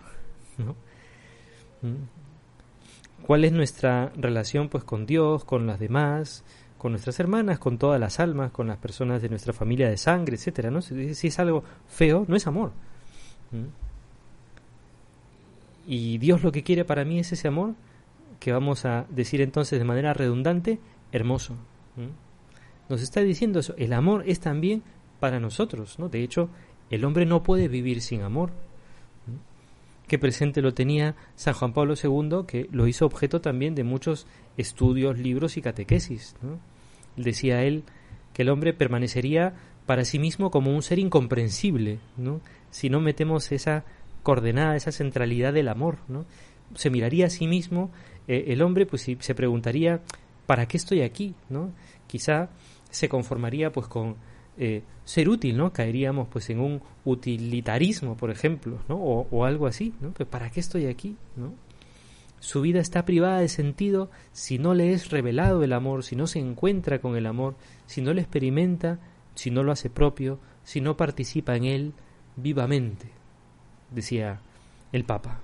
¿no? 0.60 0.76
¿Cuál 3.26 3.46
es 3.46 3.52
nuestra 3.54 4.12
relación 4.18 4.70
pues 4.70 4.84
con 4.84 5.06
Dios, 5.06 5.46
con 5.46 5.66
las 5.66 5.80
demás, 5.80 6.44
con 6.78 6.92
nuestras 6.92 7.18
hermanas, 7.22 7.60
con 7.60 7.78
todas 7.78 7.98
las 7.98 8.20
almas, 8.20 8.52
con 8.52 8.68
las 8.68 8.78
personas 8.78 9.22
de 9.22 9.30
nuestra 9.30 9.54
familia 9.54 9.90
de 9.90 9.96
sangre, 9.96 10.36
etcétera, 10.36 10.70
¿no? 10.70 10.82
Si, 10.82 11.28
es 11.28 11.40
algo 11.40 11.64
feo, 11.88 12.26
no 12.28 12.36
es 12.36 12.46
amor. 12.46 12.74
¿Mm? 13.52 13.68
Y 15.88 16.18
Dios 16.18 16.44
lo 16.44 16.52
que 16.52 16.64
quiere 16.64 16.84
para 16.84 17.06
mí 17.06 17.20
es 17.20 17.32
ese 17.32 17.48
amor 17.48 17.76
que 18.42 18.52
vamos 18.52 18.84
a 18.84 19.06
decir 19.10 19.40
entonces 19.40 19.80
de 19.80 19.86
manera 19.86 20.14
redundante, 20.14 20.80
hermoso. 21.14 21.54
¿Mm? 21.96 22.90
Nos 22.90 23.02
está 23.02 23.22
diciendo 23.22 23.60
eso, 23.60 23.74
el 23.78 23.94
amor 23.94 24.26
es 24.28 24.42
también 24.42 24.84
para 25.22 25.40
nosotros, 25.40 25.98
¿no? 26.00 26.10
De 26.10 26.22
hecho, 26.22 26.50
el 26.90 27.06
hombre 27.06 27.26
no 27.26 27.44
puede 27.44 27.70
vivir 27.70 28.02
sin 28.02 28.24
amor. 28.24 28.52
Que 30.08 30.20
presente 30.20 30.62
lo 30.62 30.74
tenía 30.74 31.16
San 31.36 31.54
Juan 31.54 31.74
Pablo 31.74 31.96
II, 32.02 32.46
que 32.48 32.68
lo 32.72 32.88
hizo 32.88 33.06
objeto 33.06 33.42
también 33.42 33.76
de 33.76 33.84
muchos 33.84 34.28
estudios, 34.58 35.18
libros 35.18 35.58
y 35.58 35.62
catequesis. 35.62 36.36
Decía 37.16 37.64
él 37.64 37.84
que 38.34 38.42
el 38.42 38.50
hombre 38.50 38.74
permanecería 38.74 39.54
para 39.86 40.06
sí 40.06 40.20
mismo 40.20 40.52
como 40.52 40.74
un 40.74 40.82
ser 40.82 41.00
incomprensible, 41.00 42.00
¿no? 42.18 42.42
si 42.74 42.90
no 42.90 43.00
metemos 43.00 43.52
esa 43.52 43.86
coordenada, 44.24 44.76
esa 44.76 44.92
centralidad 44.92 45.54
del 45.54 45.68
amor. 45.68 45.98
Se 46.76 46.90
miraría 46.90 47.28
a 47.28 47.30
sí 47.30 47.48
mismo, 47.48 47.92
eh, 48.28 48.46
el 48.48 48.62
hombre 48.62 48.86
pues 48.86 49.04
se 49.20 49.36
preguntaría, 49.36 50.02
¿para 50.48 50.66
qué 50.66 50.78
estoy 50.78 51.02
aquí? 51.02 51.36
Quizá 52.08 52.50
se 52.90 53.10
conformaría 53.10 53.72
pues 53.72 53.88
con 53.88 54.16
eh, 54.58 54.84
ser 55.06 55.30
útil, 55.30 55.58
¿no? 55.58 55.74
Caeríamos 55.74 56.28
pues 56.30 56.50
en 56.50 56.60
un 56.60 56.82
utilitarismo, 57.06 58.16
por 58.16 58.30
ejemplo, 58.30 58.80
¿no? 58.88 58.96
O, 58.96 59.46
algo 59.46 59.68
así, 59.68 59.94
¿no? 60.00 60.12
Pues 60.12 60.28
¿para 60.30 60.50
qué 60.50 60.60
estoy 60.60 60.86
aquí? 60.86 61.18
¿no? 61.36 61.54
Su 62.40 62.62
vida 62.62 62.80
está 62.80 63.06
privada 63.06 63.40
de 63.40 63.48
sentido 63.50 64.10
si 64.32 64.60
no 64.60 64.74
le 64.74 64.94
es 64.94 65.10
revelado 65.10 65.64
el 65.64 65.74
amor, 65.74 66.04
si 66.04 66.16
no 66.16 66.28
se 66.28 66.40
encuentra 66.40 67.00
con 67.00 67.16
el 67.16 67.26
amor, 67.26 67.56
si 67.86 68.02
no 68.02 68.14
lo 68.14 68.20
experimenta, 68.20 69.00
si 69.34 69.50
no 69.50 69.64
lo 69.64 69.72
hace 69.72 69.90
propio, 69.90 70.40
si 70.64 70.82
no 70.82 70.98
participa 70.98 71.56
en 71.56 71.66
él 71.66 71.94
vivamente, 72.36 73.08
decía 73.92 74.40
el 74.92 75.04
Papa. 75.04 75.40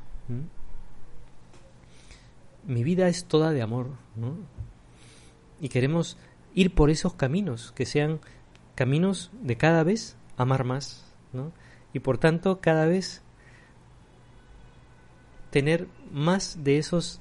Mi 2.65 2.83
vida 2.83 3.07
es 3.07 3.25
toda 3.25 3.51
de 3.51 3.61
amor, 3.61 3.91
¿no? 4.15 4.35
Y 5.61 5.69
queremos 5.69 6.17
ir 6.53 6.73
por 6.73 6.89
esos 6.89 7.13
caminos, 7.13 7.71
que 7.71 7.85
sean 7.85 8.19
caminos 8.79 9.29
de 9.41 9.57
cada 9.57 9.83
vez 9.83 10.15
amar 10.37 10.63
más, 10.63 11.03
¿no? 11.33 11.51
Y 11.91 11.99
por 11.99 12.17
tanto 12.17 12.61
cada 12.61 12.85
vez 12.85 13.21
tener 15.49 15.89
más 16.13 16.63
de 16.63 16.77
esos 16.77 17.19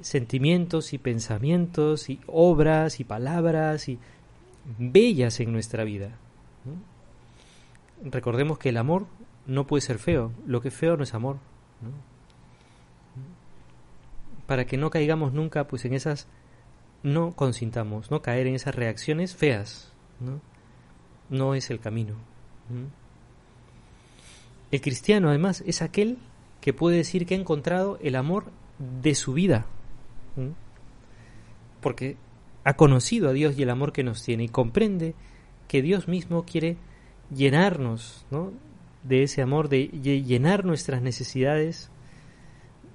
sentimientos 0.00 0.92
y 0.92 0.98
pensamientos 0.98 2.08
y 2.08 2.20
obras 2.28 3.00
y 3.00 3.04
palabras 3.04 3.88
y 3.88 3.98
bellas 4.78 5.40
en 5.40 5.50
nuestra 5.50 5.82
vida. 5.82 6.10
Recordemos 8.04 8.56
que 8.58 8.68
el 8.68 8.76
amor 8.76 9.08
no 9.44 9.66
puede 9.66 9.80
ser 9.80 9.98
feo, 9.98 10.30
lo 10.46 10.60
que 10.60 10.68
es 10.68 10.74
feo 10.74 10.96
no 10.96 11.02
es 11.02 11.14
amor. 11.14 11.38
Para 14.46 14.66
que 14.66 14.76
no 14.76 14.90
caigamos 14.90 15.32
nunca 15.32 15.66
pues 15.66 15.84
en 15.84 15.94
esas 15.94 16.28
no 17.02 17.34
consintamos, 17.34 18.12
no 18.12 18.22
caer 18.22 18.46
en 18.46 18.54
esas 18.54 18.76
reacciones 18.76 19.34
feas, 19.34 19.92
no, 20.20 20.40
no 21.30 21.54
es 21.54 21.70
el 21.70 21.80
camino. 21.80 22.14
El 24.70 24.80
cristiano 24.80 25.28
además 25.28 25.62
es 25.66 25.82
aquel 25.82 26.18
que 26.60 26.72
puede 26.72 26.96
decir 26.96 27.26
que 27.26 27.34
ha 27.34 27.38
encontrado 27.38 27.98
el 28.02 28.16
amor 28.16 28.46
de 29.02 29.14
su 29.14 29.32
vida. 29.32 29.66
Porque 31.80 32.16
ha 32.64 32.74
conocido 32.74 33.28
a 33.28 33.32
Dios 33.32 33.56
y 33.56 33.62
el 33.62 33.70
amor 33.70 33.92
que 33.92 34.02
nos 34.02 34.22
tiene 34.22 34.44
y 34.44 34.48
comprende 34.48 35.14
que 35.68 35.82
Dios 35.82 36.08
mismo 36.08 36.44
quiere 36.44 36.76
llenarnos 37.34 38.26
de 39.04 39.22
ese 39.22 39.42
amor, 39.42 39.68
de 39.68 39.86
llenar 39.86 40.64
nuestras 40.64 41.00
necesidades, 41.00 41.90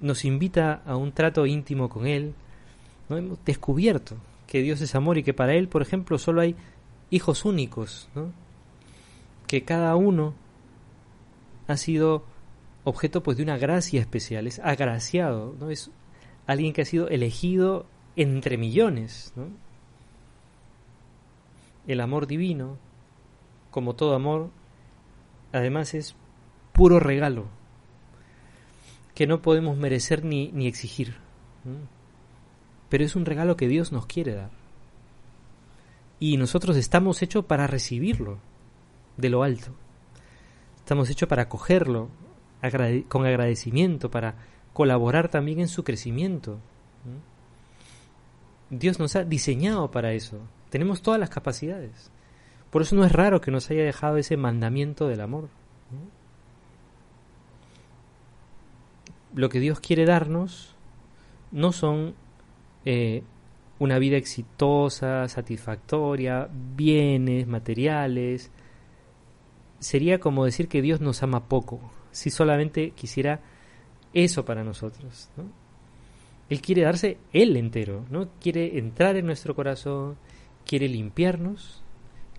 nos 0.02 0.24
invita 0.24 0.82
a 0.84 0.96
un 0.96 1.12
trato 1.12 1.46
íntimo 1.46 1.88
con 1.88 2.06
Él. 2.06 2.34
¿no? 3.08 3.16
Hemos 3.16 3.42
descubierto 3.44 4.16
que 4.46 4.60
Dios 4.60 4.80
es 4.82 4.94
amor 4.94 5.16
y 5.16 5.22
que 5.22 5.32
para 5.32 5.54
Él, 5.54 5.68
por 5.68 5.80
ejemplo, 5.80 6.18
solo 6.18 6.42
hay 6.42 6.56
hijos 7.12 7.44
únicos, 7.44 8.08
que 9.46 9.64
cada 9.64 9.94
uno 9.96 10.34
ha 11.68 11.76
sido 11.76 12.24
objeto 12.84 13.22
pues 13.22 13.36
de 13.36 13.42
una 13.42 13.58
gracia 13.58 14.00
especial, 14.00 14.46
es 14.46 14.58
agraciado, 14.58 15.54
¿no? 15.60 15.68
Es 15.68 15.90
alguien 16.46 16.72
que 16.72 16.82
ha 16.82 16.86
sido 16.86 17.08
elegido 17.08 17.84
entre 18.16 18.56
millones, 18.56 19.34
¿no? 19.36 19.48
El 21.86 22.00
amor 22.00 22.26
divino, 22.26 22.78
como 23.70 23.94
todo 23.94 24.14
amor, 24.14 24.48
además 25.52 25.92
es 25.92 26.16
puro 26.72 26.98
regalo, 26.98 27.46
que 29.14 29.26
no 29.26 29.42
podemos 29.42 29.76
merecer 29.76 30.24
ni, 30.24 30.50
ni 30.52 30.66
exigir, 30.66 31.16
pero 32.88 33.04
es 33.04 33.16
un 33.16 33.26
regalo 33.26 33.58
que 33.58 33.68
Dios 33.68 33.92
nos 33.92 34.06
quiere 34.06 34.32
dar. 34.32 34.61
Y 36.22 36.36
nosotros 36.36 36.76
estamos 36.76 37.20
hechos 37.20 37.46
para 37.46 37.66
recibirlo 37.66 38.38
de 39.16 39.28
lo 39.28 39.42
alto. 39.42 39.72
Estamos 40.76 41.10
hechos 41.10 41.28
para 41.28 41.48
cogerlo, 41.48 42.10
con 43.08 43.26
agradecimiento, 43.26 44.08
para 44.08 44.36
colaborar 44.72 45.30
también 45.30 45.58
en 45.58 45.66
su 45.66 45.82
crecimiento. 45.82 46.60
Dios 48.70 49.00
nos 49.00 49.16
ha 49.16 49.24
diseñado 49.24 49.90
para 49.90 50.12
eso. 50.12 50.38
Tenemos 50.70 51.02
todas 51.02 51.18
las 51.18 51.28
capacidades. 51.28 52.12
Por 52.70 52.82
eso 52.82 52.94
no 52.94 53.04
es 53.04 53.10
raro 53.10 53.40
que 53.40 53.50
nos 53.50 53.68
haya 53.72 53.82
dejado 53.82 54.16
ese 54.16 54.36
mandamiento 54.36 55.08
del 55.08 55.22
amor. 55.22 55.48
Lo 59.34 59.48
que 59.48 59.58
Dios 59.58 59.80
quiere 59.80 60.04
darnos 60.04 60.76
no 61.50 61.72
son 61.72 62.14
eh, 62.84 63.24
una 63.82 63.98
vida 63.98 64.16
exitosa, 64.16 65.26
satisfactoria, 65.26 66.48
bienes 66.52 67.48
materiales. 67.48 68.52
Sería 69.80 70.20
como 70.20 70.44
decir 70.44 70.68
que 70.68 70.82
Dios 70.82 71.00
nos 71.00 71.24
ama 71.24 71.48
poco. 71.48 71.80
si 72.12 72.30
solamente 72.30 72.90
quisiera 72.90 73.40
eso 74.14 74.44
para 74.44 74.62
nosotros. 74.62 75.30
¿no? 75.36 75.44
Él 76.48 76.60
quiere 76.60 76.82
darse 76.82 77.18
Él 77.32 77.56
entero, 77.56 78.04
¿no? 78.08 78.28
Quiere 78.40 78.78
entrar 78.78 79.16
en 79.16 79.26
nuestro 79.26 79.56
corazón, 79.56 80.16
quiere 80.64 80.88
limpiarnos, 80.88 81.82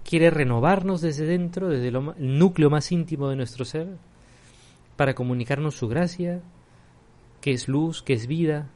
quiere 0.08 0.30
renovarnos 0.30 1.02
desde 1.02 1.26
dentro, 1.26 1.68
desde 1.68 1.90
el 1.90 2.38
núcleo 2.38 2.70
más 2.70 2.92
íntimo 2.94 3.28
de 3.28 3.36
nuestro 3.36 3.66
ser, 3.66 3.98
para 4.96 5.16
comunicarnos 5.16 5.76
su 5.76 5.90
gracia, 5.90 6.42
que 7.42 7.52
es 7.52 7.68
luz, 7.68 8.02
que 8.02 8.14
es 8.14 8.28
vida, 8.28 8.70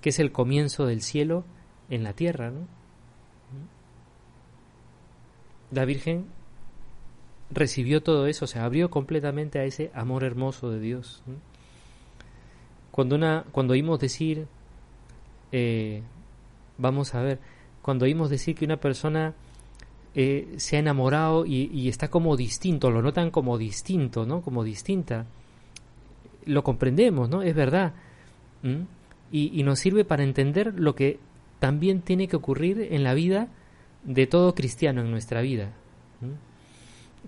que 0.00 0.08
es 0.10 0.20
el 0.20 0.32
comienzo 0.32 0.86
del 0.86 1.02
cielo 1.02 1.44
en 1.90 2.02
la 2.02 2.12
tierra. 2.12 2.50
¿no? 2.50 2.66
La 5.70 5.84
Virgen 5.84 6.26
recibió 7.50 8.02
todo 8.02 8.26
eso, 8.26 8.46
se 8.46 8.58
abrió 8.58 8.90
completamente 8.90 9.58
a 9.58 9.64
ese 9.64 9.90
amor 9.94 10.24
hermoso 10.24 10.70
de 10.70 10.80
Dios. 10.80 11.22
Cuando, 12.90 13.16
una, 13.16 13.44
cuando 13.50 13.72
oímos 13.72 13.98
decir, 13.98 14.46
eh, 15.52 16.02
vamos 16.78 17.14
a 17.14 17.22
ver, 17.22 17.38
cuando 17.82 18.04
oímos 18.04 18.30
decir 18.30 18.54
que 18.54 18.64
una 18.64 18.76
persona 18.76 19.34
eh, 20.14 20.54
se 20.58 20.76
ha 20.76 20.78
enamorado 20.78 21.44
y, 21.44 21.88
está 21.88 22.08
como 22.08 22.36
distinto, 22.36 22.90
lo 22.90 23.02
notan 23.02 23.30
como 23.30 23.58
distinto, 23.58 24.24
¿no? 24.24 24.42
Como 24.42 24.62
distinta. 24.62 25.26
Lo 26.46 26.62
comprendemos, 26.62 27.28
¿no? 27.28 27.42
Es 27.42 27.54
verdad. 27.54 27.94
Y, 29.32 29.62
nos 29.64 29.80
sirve 29.80 30.04
para 30.04 30.22
entender 30.22 30.74
lo 30.78 30.94
que 30.94 31.18
también 31.64 32.02
tiene 32.02 32.28
que 32.28 32.36
ocurrir 32.36 32.88
en 32.90 33.04
la 33.04 33.14
vida 33.14 33.48
de 34.02 34.26
todo 34.26 34.54
cristiano 34.54 35.00
en 35.00 35.10
nuestra 35.10 35.40
vida. 35.40 35.72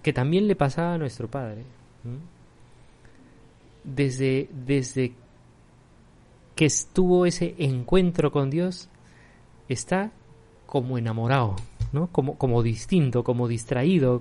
Que 0.03 0.13
también 0.13 0.47
le 0.47 0.55
pasaba 0.55 0.93
a 0.93 0.99
nuestro 0.99 1.27
Padre. 1.27 1.65
Desde, 3.83 4.51
desde 4.53 5.15
que 6.55 6.67
estuvo 6.67 7.25
ese 7.25 7.55
encuentro 7.57 8.31
con 8.31 8.51
Dios, 8.51 8.91
está 9.71 10.13
como 10.67 10.99
enamorado, 10.99 11.57
¿no? 11.95 12.09
Como, 12.09 12.37
como 12.37 12.63
distinto, 12.63 13.25
como 13.25 13.49
distraído, 13.49 14.21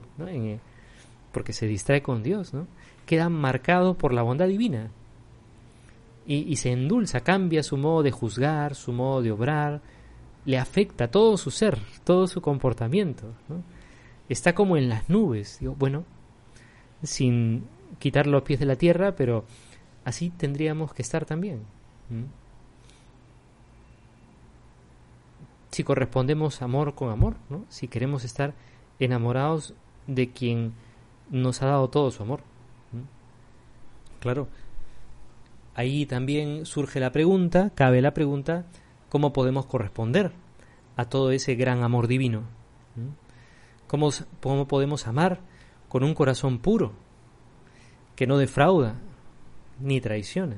porque 1.33 1.51
se 1.51 1.67
distrae 1.67 2.01
con 2.01 2.23
Dios. 2.23 2.53
Queda 3.05 3.27
marcado 3.27 3.95
por 3.95 4.13
la 4.13 4.21
bondad 4.21 4.47
divina. 4.47 4.91
Y, 6.25 6.55
se 6.55 6.71
endulza, 6.71 7.19
cambia 7.19 7.63
su 7.63 7.75
modo 7.75 8.01
de 8.01 8.11
juzgar, 8.11 8.75
su 8.75 8.93
modo 8.93 9.21
de 9.21 9.33
obrar, 9.33 9.81
le 10.45 10.57
afecta 10.57 11.09
todo 11.09 11.37
su 11.37 11.51
ser, 11.51 11.79
todo 12.03 12.27
su 12.27 12.41
comportamiento. 12.41 13.33
Está 14.29 14.53
como 14.55 14.77
en 14.77 14.89
las 14.89 15.09
nubes, 15.09 15.59
digo, 15.59 15.75
bueno, 15.77 16.05
sin 17.03 17.67
quitar 17.99 18.27
los 18.27 18.43
pies 18.43 18.59
de 18.59 18.65
la 18.65 18.75
tierra, 18.75 19.15
pero 19.15 19.45
así 20.03 20.29
tendríamos 20.29 20.93
que 20.93 21.01
estar 21.01 21.25
también. 21.25 21.63
Si 25.71 25.83
correspondemos 25.83 26.61
amor 26.61 26.95
con 26.95 27.09
amor, 27.09 27.35
si 27.69 27.87
queremos 27.87 28.23
estar 28.23 28.53
enamorados 28.99 29.73
de 30.07 30.31
quien 30.31 30.73
nos 31.29 31.61
ha 31.61 31.67
dado 31.67 31.89
todo 31.89 32.11
su 32.11 32.23
amor. 32.23 32.41
Claro, 34.19 34.47
ahí 35.75 36.05
también 36.05 36.65
surge 36.65 36.99
la 36.99 37.11
pregunta, 37.11 37.71
cabe 37.75 38.01
la 38.01 38.13
pregunta, 38.13 38.65
¿cómo 39.15 39.31
podemos 39.31 39.65
corresponder 39.65 40.33
a 40.97 41.05
todo 41.05 41.31
ese 41.31 41.55
gran 41.55 41.83
amor 41.83 42.07
divino? 42.07 42.43
¿Cómo, 43.87 44.09
cómo 44.41 44.67
podemos 44.67 45.07
amar 45.07 45.39
con 45.87 46.03
un 46.03 46.13
corazón 46.13 46.59
puro, 46.59 46.91
que 48.17 48.27
no 48.27 48.37
defrauda 48.37 48.99
ni 49.79 50.01
traiciona? 50.01 50.57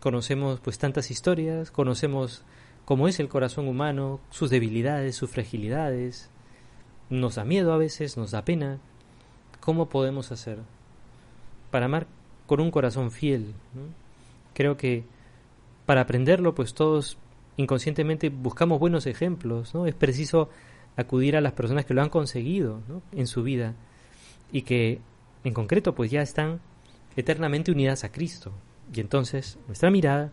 Conocemos 0.00 0.58
pues 0.60 0.78
tantas 0.78 1.10
historias, 1.10 1.70
conocemos 1.70 2.42
cómo 2.86 3.06
es 3.06 3.20
el 3.20 3.28
corazón 3.28 3.68
humano, 3.68 4.20
sus 4.30 4.48
debilidades, 4.48 5.16
sus 5.16 5.28
fragilidades. 5.28 6.30
Nos 7.10 7.34
da 7.34 7.44
miedo 7.44 7.74
a 7.74 7.76
veces, 7.76 8.16
nos 8.16 8.30
da 8.30 8.46
pena. 8.46 8.78
¿Cómo 9.60 9.90
podemos 9.90 10.32
hacer 10.32 10.60
para 11.70 11.84
amar 11.84 12.06
con 12.46 12.62
un 12.62 12.70
corazón 12.70 13.10
fiel? 13.10 13.52
Creo 14.60 14.76
que 14.76 15.04
para 15.86 16.02
aprenderlo, 16.02 16.54
pues 16.54 16.74
todos 16.74 17.16
inconscientemente 17.56 18.28
buscamos 18.28 18.78
buenos 18.78 19.06
ejemplos, 19.06 19.74
¿no? 19.74 19.86
Es 19.86 19.94
preciso 19.94 20.50
acudir 20.98 21.34
a 21.34 21.40
las 21.40 21.54
personas 21.54 21.86
que 21.86 21.94
lo 21.94 22.02
han 22.02 22.10
conseguido 22.10 22.82
en 23.12 23.26
su 23.26 23.42
vida 23.42 23.74
y 24.52 24.60
que 24.60 25.00
en 25.44 25.54
concreto 25.54 25.94
pues 25.94 26.10
ya 26.10 26.20
están 26.20 26.60
eternamente 27.16 27.72
unidas 27.72 28.04
a 28.04 28.12
Cristo. 28.12 28.52
Y 28.92 29.00
entonces 29.00 29.58
nuestra 29.66 29.90
mirada 29.90 30.30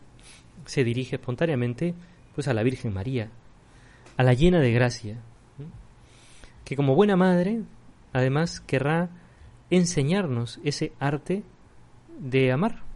se 0.65 0.83
dirige 0.83 1.15
espontáneamente 1.15 1.93
pues 2.35 2.49
a 2.49 2.53
la 2.53 2.63
Virgen 2.63 2.93
María, 2.93 3.29
a 4.17 4.23
la 4.23 4.33
llena 4.33 4.59
de 4.59 4.73
gracia, 4.73 5.21
que 6.65 6.75
como 6.75 6.95
buena 6.95 7.15
madre 7.15 7.61
además 8.11 8.59
querrá 8.59 9.09
enseñarnos 9.69 10.59
ese 10.65 10.91
arte 10.99 11.43
de 12.19 12.51
amar, 12.51 12.86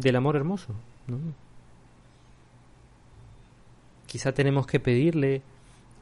del 0.00 0.16
amor 0.16 0.36
hermoso. 0.36 0.74
Quizá 4.06 4.32
tenemos 4.32 4.66
que 4.66 4.80
pedirle 4.80 5.42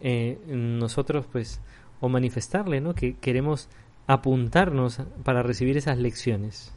eh, 0.00 0.38
nosotros 0.46 1.26
pues 1.30 1.60
o 2.00 2.08
manifestarle 2.08 2.80
¿no? 2.80 2.94
que 2.94 3.16
queremos 3.16 3.68
apuntarnos 4.06 5.00
para 5.24 5.42
recibir 5.42 5.76
esas 5.76 5.98
lecciones 5.98 6.72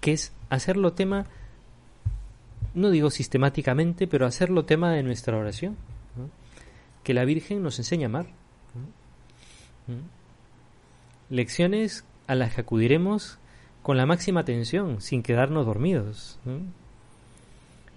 que 0.00 0.12
es 0.12 0.32
hacerlo 0.48 0.92
tema, 0.94 1.26
no 2.74 2.90
digo 2.90 3.10
sistemáticamente, 3.10 4.06
pero 4.06 4.26
hacerlo 4.26 4.64
tema 4.64 4.92
de 4.92 5.02
nuestra 5.02 5.36
oración. 5.36 5.76
Que 7.04 7.14
la 7.14 7.24
Virgen 7.24 7.62
nos 7.62 7.78
enseña 7.78 8.06
a 8.06 8.10
amar. 8.10 8.26
¿Mm? 9.86 11.34
Lecciones 11.34 12.04
a 12.26 12.34
las 12.34 12.54
que 12.54 12.60
acudiremos 12.60 13.38
con 13.82 13.96
la 13.96 14.06
máxima 14.06 14.40
atención, 14.40 15.00
sin 15.00 15.22
quedarnos 15.22 15.66
dormidos. 15.66 16.38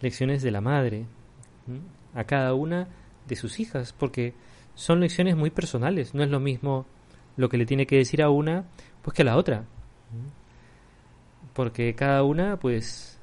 Lecciones 0.01 0.41
de 0.41 0.51
la 0.51 0.61
madre, 0.61 1.05
a 2.13 2.23
cada 2.23 2.53
una 2.53 2.87
de 3.27 3.35
sus 3.35 3.59
hijas, 3.59 3.93
porque 3.93 4.33
son 4.75 4.99
lecciones 4.99 5.35
muy 5.35 5.49
personales, 5.49 6.13
no 6.13 6.23
es 6.23 6.29
lo 6.29 6.39
mismo 6.39 6.85
lo 7.37 7.49
que 7.49 7.57
le 7.57 7.65
tiene 7.65 7.85
que 7.85 7.97
decir 7.97 8.21
a 8.21 8.29
una 8.29 8.65
pues 9.01 9.15
que 9.15 9.23
a 9.23 9.25
la 9.25 9.37
otra 9.37 9.65
porque 11.53 11.93
cada 11.95 12.23
una 12.23 12.57
pues 12.57 13.19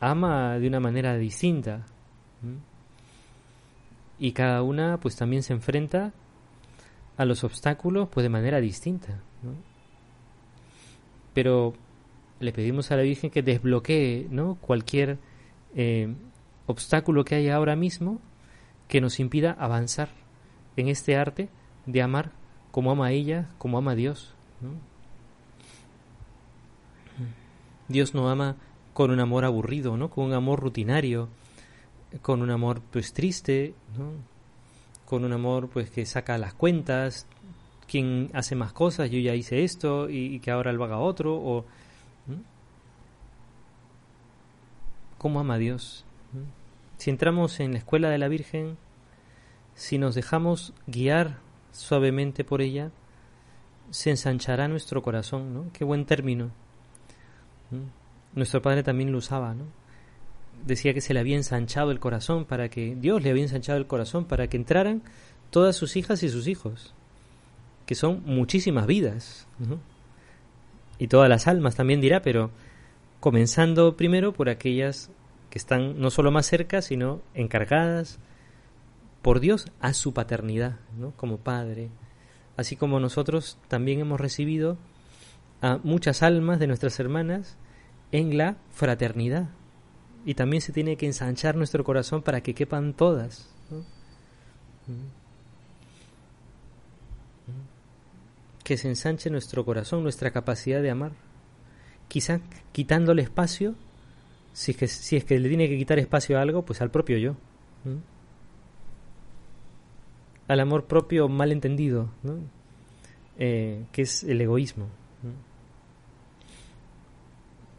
ama 0.00 0.58
de 0.58 0.66
una 0.66 0.80
manera 0.80 1.16
distinta 1.16 1.86
y 4.18 4.32
cada 4.32 4.62
una 4.62 4.98
pues 4.98 5.16
también 5.16 5.42
se 5.42 5.52
enfrenta 5.52 6.12
a 7.16 7.24
los 7.24 7.44
obstáculos 7.44 8.08
pues 8.08 8.22
de 8.24 8.30
manera 8.30 8.60
distinta 8.60 9.20
pero 11.34 11.74
le 12.40 12.52
pedimos 12.52 12.90
a 12.90 12.96
la 12.96 13.02
Virgen 13.02 13.30
que 13.30 13.42
desbloquee 13.42 14.26
¿no? 14.30 14.56
cualquier 14.56 15.18
eh, 15.74 16.14
obstáculo 16.66 17.24
que 17.24 17.34
haya 17.36 17.56
ahora 17.56 17.76
mismo 17.76 18.20
que 18.88 19.00
nos 19.00 19.20
impida 19.20 19.52
avanzar 19.52 20.08
en 20.76 20.88
este 20.88 21.16
arte 21.16 21.48
de 21.86 22.02
amar 22.02 22.32
como 22.70 22.90
ama 22.90 23.12
ella, 23.12 23.48
como 23.58 23.78
ama 23.78 23.94
Dios. 23.94 24.34
Dios 27.88 28.14
no 28.14 28.28
ama 28.30 28.56
con 28.92 29.10
un 29.10 29.20
amor 29.20 29.44
aburrido, 29.44 29.96
¿no? 29.96 30.10
Con 30.10 30.24
un 30.24 30.34
amor 30.34 30.60
rutinario, 30.60 31.28
con 32.22 32.42
un 32.42 32.50
amor 32.50 32.80
pues 32.90 33.12
triste, 33.12 33.74
¿no? 33.98 34.12
Con 35.04 35.24
un 35.24 35.32
amor 35.32 35.68
pues 35.68 35.90
que 35.90 36.06
saca 36.06 36.38
las 36.38 36.54
cuentas, 36.54 37.26
quien 37.90 38.30
hace 38.34 38.54
más 38.54 38.72
cosas, 38.72 39.10
yo 39.10 39.18
ya 39.18 39.34
hice 39.34 39.64
esto 39.64 40.08
y, 40.08 40.38
que 40.38 40.52
ahora 40.52 40.72
lo 40.72 40.84
haga 40.84 40.98
otro 40.98 41.34
o 41.34 41.64
¿Cómo 45.18 45.40
ama 45.40 45.58
Dios? 45.58 46.06
Si 46.96 47.10
entramos 47.10 47.60
en 47.60 47.72
la 47.72 47.78
escuela 47.78 48.08
de 48.08 48.16
la 48.16 48.28
Virgen, 48.28 48.78
si 49.74 49.98
nos 49.98 50.14
dejamos 50.14 50.72
guiar 50.86 51.40
suavemente 51.72 52.42
por 52.42 52.62
ella, 52.62 52.90
se 53.90 54.08
ensanchará 54.08 54.66
nuestro 54.66 55.02
corazón, 55.02 55.52
¿no? 55.52 55.66
Qué 55.74 55.84
buen 55.84 56.06
término. 56.06 56.52
Nuestro 58.34 58.62
padre 58.62 58.82
también 58.82 59.12
lo 59.12 59.18
usaba, 59.18 59.52
¿no? 59.52 59.64
Decía 60.64 60.94
que 60.94 61.02
se 61.02 61.12
le 61.12 61.20
había 61.20 61.36
ensanchado 61.36 61.90
el 61.90 62.00
corazón 62.00 62.46
para 62.46 62.70
que 62.70 62.96
Dios 62.96 63.22
le 63.22 63.28
había 63.28 63.42
ensanchado 63.42 63.78
el 63.78 63.86
corazón 63.86 64.24
para 64.24 64.46
que 64.46 64.56
entraran 64.56 65.02
todas 65.50 65.76
sus 65.76 65.96
hijas 65.96 66.22
y 66.22 66.30
sus 66.30 66.46
hijos, 66.46 66.94
que 67.90 67.96
son 67.96 68.22
muchísimas 68.24 68.86
vidas, 68.86 69.48
y 70.96 71.08
todas 71.08 71.28
las 71.28 71.48
almas 71.48 71.74
también 71.74 72.00
dirá, 72.00 72.22
pero 72.22 72.52
comenzando 73.18 73.96
primero 73.96 74.32
por 74.32 74.48
aquellas 74.48 75.10
que 75.50 75.58
están 75.58 76.00
no 76.00 76.10
solo 76.10 76.30
más 76.30 76.46
cerca, 76.46 76.82
sino 76.82 77.20
encargadas 77.34 78.20
por 79.22 79.40
Dios 79.40 79.66
a 79.80 79.92
su 79.92 80.14
paternidad, 80.14 80.76
¿no? 80.96 81.10
como 81.16 81.38
padre, 81.38 81.90
así 82.56 82.76
como 82.76 83.00
nosotros 83.00 83.58
también 83.66 83.98
hemos 83.98 84.20
recibido 84.20 84.78
a 85.60 85.80
muchas 85.82 86.22
almas 86.22 86.60
de 86.60 86.68
nuestras 86.68 87.00
hermanas 87.00 87.56
en 88.12 88.38
la 88.38 88.56
fraternidad. 88.70 89.48
Y 90.24 90.34
también 90.34 90.60
se 90.60 90.72
tiene 90.72 90.96
que 90.96 91.06
ensanchar 91.06 91.56
nuestro 91.56 91.82
corazón 91.82 92.22
para 92.22 92.40
que 92.40 92.54
quepan 92.54 92.94
todas. 92.94 93.52
Que 98.64 98.76
se 98.76 98.88
ensanche 98.88 99.30
nuestro 99.30 99.64
corazón, 99.64 100.02
nuestra 100.02 100.30
capacidad 100.30 100.82
de 100.82 100.90
amar. 100.90 101.12
Quizá 102.08 102.40
quitándole 102.72 103.22
espacio, 103.22 103.74
si 104.52 104.72
es, 104.72 104.76
que, 104.76 104.88
si 104.88 105.16
es 105.16 105.24
que 105.24 105.38
le 105.38 105.48
tiene 105.48 105.68
que 105.68 105.78
quitar 105.78 105.98
espacio 105.98 106.38
a 106.38 106.42
algo, 106.42 106.64
pues 106.64 106.80
al 106.80 106.90
propio 106.90 107.18
yo. 107.18 107.36
Al 110.48 110.60
amor 110.60 110.86
propio 110.86 111.28
mal 111.28 111.52
entendido, 111.52 112.10
eh, 113.38 113.84
que 113.92 114.02
es 114.02 114.24
el 114.24 114.40
egoísmo 114.40 114.88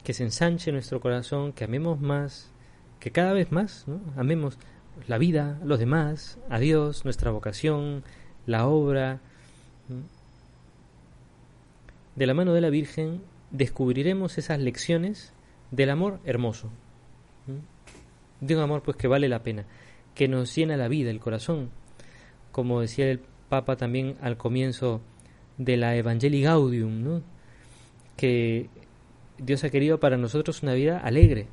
que 0.04 0.14
se 0.14 0.24
ensanche 0.24 0.72
nuestro 0.72 1.00
corazón, 1.00 1.54
que 1.54 1.64
amemos 1.64 2.00
más, 2.00 2.52
que 3.00 3.12
cada 3.12 3.34
vez 3.34 3.52
más 3.52 3.86
¿no? 3.88 4.02
amemos 4.18 4.58
la 5.08 5.18
vida, 5.18 5.60
los 5.64 5.80
demás, 5.80 6.38
a 6.50 6.60
Dios, 6.60 7.06
nuestra 7.06 7.32
vocación, 7.32 8.04
la 8.46 8.68
obra. 8.68 9.20
De 12.16 12.26
la 12.26 12.34
mano 12.34 12.54
de 12.54 12.62
la 12.62 12.70
Virgen 12.70 13.22
descubriremos 13.52 14.38
esas 14.38 14.60
lecciones 14.60 15.34
del 15.72 15.90
amor 15.90 16.20
hermoso, 16.26 16.70
de 18.40 18.56
un 18.56 18.62
amor 18.62 18.84
pues 18.84 18.98
que 18.98 19.08
vale 19.08 19.30
la 19.30 19.44
pena, 19.44 19.66
que 20.16 20.28
nos 20.28 20.54
llena 20.56 20.78
la 20.78 20.88
vida, 20.88 21.10
el 21.10 21.20
corazón, 21.20 21.70
como 22.52 22.82
decía 22.82 23.10
el 23.10 23.22
Papa 23.50 23.76
también 23.76 24.16
al 24.22 24.38
comienzo 24.38 25.02
de 25.58 25.78
la 25.78 25.96
Evangelii 25.96 26.42
Gaudium, 26.42 27.22
que 28.18 28.70
Dios 29.38 29.64
ha 29.64 29.70
querido 29.70 30.00
para 30.00 30.18
nosotros 30.18 30.64
una 30.64 30.74
vida 30.74 31.00
alegre. 31.00 31.48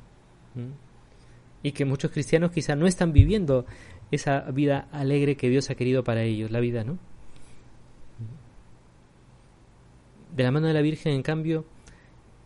Y 1.61 1.71
que 1.71 1.85
muchos 1.85 2.11
cristianos 2.11 2.51
quizá 2.51 2.75
no 2.75 2.87
están 2.87 3.11
viviendo 3.11 3.65
esa 4.11 4.41
vida 4.51 4.87
alegre 4.91 5.35
que 5.35 5.49
Dios 5.49 5.69
ha 5.69 5.75
querido 5.75 6.03
para 6.03 6.23
ellos, 6.23 6.51
la 6.51 6.59
vida, 6.59 6.83
¿no? 6.83 6.97
De 10.35 10.43
la 10.43 10.51
mano 10.51 10.67
de 10.67 10.73
la 10.73 10.81
Virgen, 10.81 11.13
en 11.13 11.23
cambio, 11.23 11.65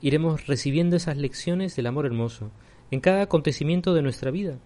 iremos 0.01 0.47
recibiendo 0.47 0.95
esas 0.95 1.17
lecciones 1.17 1.75
del 1.75 1.87
amor 1.87 2.05
hermoso 2.05 2.51
en 2.91 2.99
cada 2.99 3.23
acontecimiento 3.23 3.93
de 3.93 4.01
nuestra 4.01 4.31
vida. 4.31 4.57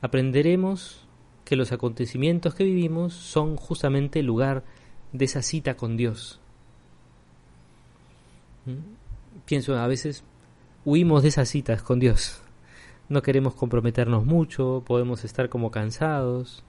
Aprenderemos 0.00 1.06
que 1.44 1.56
los 1.56 1.72
acontecimientos 1.72 2.54
que 2.54 2.64
vivimos 2.64 3.14
son 3.14 3.56
justamente 3.56 4.20
el 4.20 4.26
lugar 4.26 4.64
de 5.12 5.24
esa 5.24 5.42
cita 5.42 5.76
con 5.76 5.96
Dios 5.96 6.40
pienso 9.44 9.76
a 9.76 9.86
veces 9.86 10.24
huimos 10.84 11.22
de 11.22 11.28
esas 11.28 11.48
citas 11.48 11.82
con 11.82 11.98
Dios. 11.98 12.40
No 13.08 13.22
queremos 13.22 13.54
comprometernos 13.54 14.24
mucho, 14.24 14.82
podemos 14.86 15.24
estar 15.24 15.48
como 15.48 15.70
cansados. 15.70 16.64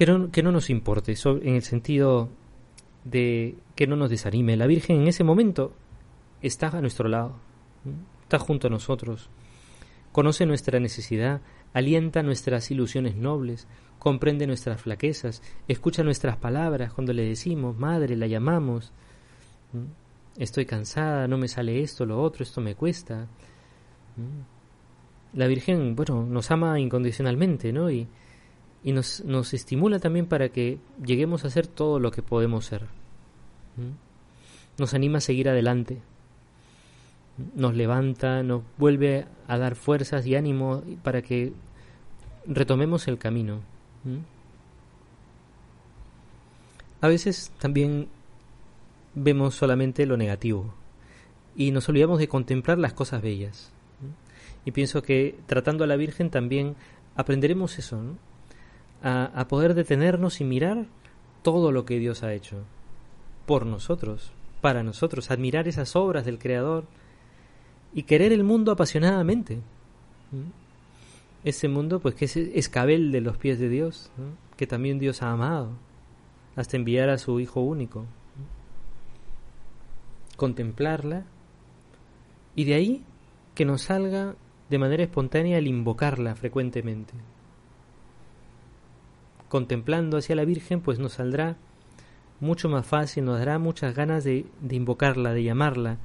Que 0.00 0.06
no, 0.06 0.30
que 0.30 0.42
no 0.42 0.50
nos 0.50 0.70
importe, 0.70 1.14
en 1.26 1.56
el 1.56 1.62
sentido 1.62 2.30
de 3.04 3.58
que 3.76 3.86
no 3.86 3.96
nos 3.96 4.08
desanime. 4.08 4.56
La 4.56 4.66
Virgen 4.66 5.02
en 5.02 5.08
ese 5.08 5.24
momento 5.24 5.74
está 6.40 6.68
a 6.68 6.80
nuestro 6.80 7.06
lado, 7.06 7.34
está 8.22 8.38
junto 8.38 8.68
a 8.68 8.70
nosotros, 8.70 9.28
conoce 10.10 10.46
nuestra 10.46 10.80
necesidad, 10.80 11.42
alienta 11.74 12.22
nuestras 12.22 12.70
ilusiones 12.70 13.14
nobles, 13.14 13.68
comprende 13.98 14.46
nuestras 14.46 14.80
flaquezas, 14.80 15.42
escucha 15.68 16.02
nuestras 16.02 16.38
palabras 16.38 16.94
cuando 16.94 17.12
le 17.12 17.28
decimos, 17.28 17.76
Madre, 17.76 18.16
la 18.16 18.26
llamamos. 18.26 18.94
Estoy 20.38 20.64
cansada, 20.64 21.28
no 21.28 21.36
me 21.36 21.46
sale 21.46 21.78
esto, 21.82 22.06
lo 22.06 22.22
otro, 22.22 22.42
esto 22.42 22.62
me 22.62 22.74
cuesta. 22.74 23.28
La 25.34 25.46
Virgen, 25.46 25.94
bueno, 25.94 26.24
nos 26.24 26.50
ama 26.50 26.80
incondicionalmente, 26.80 27.70
¿no? 27.70 27.90
Y, 27.90 28.08
y 28.82 28.92
nos, 28.92 29.24
nos 29.24 29.52
estimula 29.52 29.98
también 29.98 30.26
para 30.26 30.48
que 30.48 30.78
lleguemos 31.04 31.44
a 31.44 31.48
hacer 31.48 31.66
todo 31.66 31.98
lo 31.98 32.10
que 32.10 32.22
podemos 32.22 32.64
ser. 32.64 32.86
Nos 34.78 34.94
anima 34.94 35.18
a 35.18 35.20
seguir 35.20 35.48
adelante. 35.48 36.00
Nos 37.54 37.74
levanta, 37.74 38.42
nos 38.42 38.62
vuelve 38.78 39.26
a 39.48 39.58
dar 39.58 39.74
fuerzas 39.74 40.26
y 40.26 40.34
ánimo 40.34 40.82
para 41.02 41.22
que 41.22 41.52
retomemos 42.46 43.08
el 43.08 43.18
camino. 43.18 43.60
A 47.00 47.08
veces 47.08 47.52
también 47.58 48.08
vemos 49.14 49.54
solamente 49.54 50.06
lo 50.06 50.16
negativo 50.16 50.74
y 51.56 51.72
nos 51.72 51.88
olvidamos 51.88 52.18
de 52.18 52.28
contemplar 52.28 52.78
las 52.78 52.92
cosas 52.92 53.22
bellas. 53.22 53.72
Y 54.64 54.72
pienso 54.72 55.02
que 55.02 55.38
tratando 55.46 55.84
a 55.84 55.86
la 55.86 55.96
Virgen 55.96 56.30
también 56.30 56.76
aprenderemos 57.16 57.78
eso, 57.78 58.00
a, 59.02 59.46
poder 59.48 59.74
detenernos 59.74 60.40
y 60.40 60.44
mirar 60.44 60.86
todo 61.42 61.72
lo 61.72 61.84
que 61.84 61.98
Dios 61.98 62.22
ha 62.22 62.34
hecho 62.34 62.64
por 63.46 63.66
nosotros, 63.66 64.32
para 64.60 64.82
nosotros, 64.82 65.30
admirar 65.30 65.68
esas 65.68 65.96
obras 65.96 66.24
del 66.24 66.38
Creador 66.38 66.84
y 67.94 68.04
querer 68.04 68.32
el 68.32 68.44
mundo 68.44 68.72
apasionadamente. 68.72 69.60
Ese 71.42 71.68
mundo, 71.68 72.00
pues 72.00 72.14
que 72.14 72.26
es 72.26 72.36
escabel 72.36 73.10
de 73.10 73.22
los 73.22 73.36
pies 73.36 73.58
de 73.58 73.68
Dios, 73.68 74.10
que 74.56 74.66
también 74.66 74.98
Dios 74.98 75.22
ha 75.22 75.30
amado, 75.30 75.70
hasta 76.56 76.76
enviar 76.76 77.08
a 77.08 77.18
su 77.18 77.40
Hijo 77.40 77.60
único 77.60 78.06
contemplarla 80.40 81.26
y 82.56 82.64
de 82.64 82.72
ahí 82.72 83.04
que 83.54 83.66
nos 83.66 83.82
salga 83.82 84.36
de 84.70 84.78
manera 84.78 85.02
espontánea 85.02 85.58
el 85.58 85.66
invocarla 85.66 86.34
frecuentemente. 86.34 87.12
Contemplando 89.50 90.16
hacia 90.16 90.36
la 90.36 90.44
Virgen, 90.44 90.80
pues 90.80 91.00
nos 91.00 91.14
saldrá 91.14 91.56
mucho 92.38 92.68
más 92.68 92.86
fácil, 92.86 93.24
nos 93.24 93.40
dará 93.40 93.58
muchas 93.58 93.96
ganas 93.96 94.22
de, 94.22 94.46
invocarla, 94.70 95.34
de 95.34 95.42
llamarla. 95.42 95.98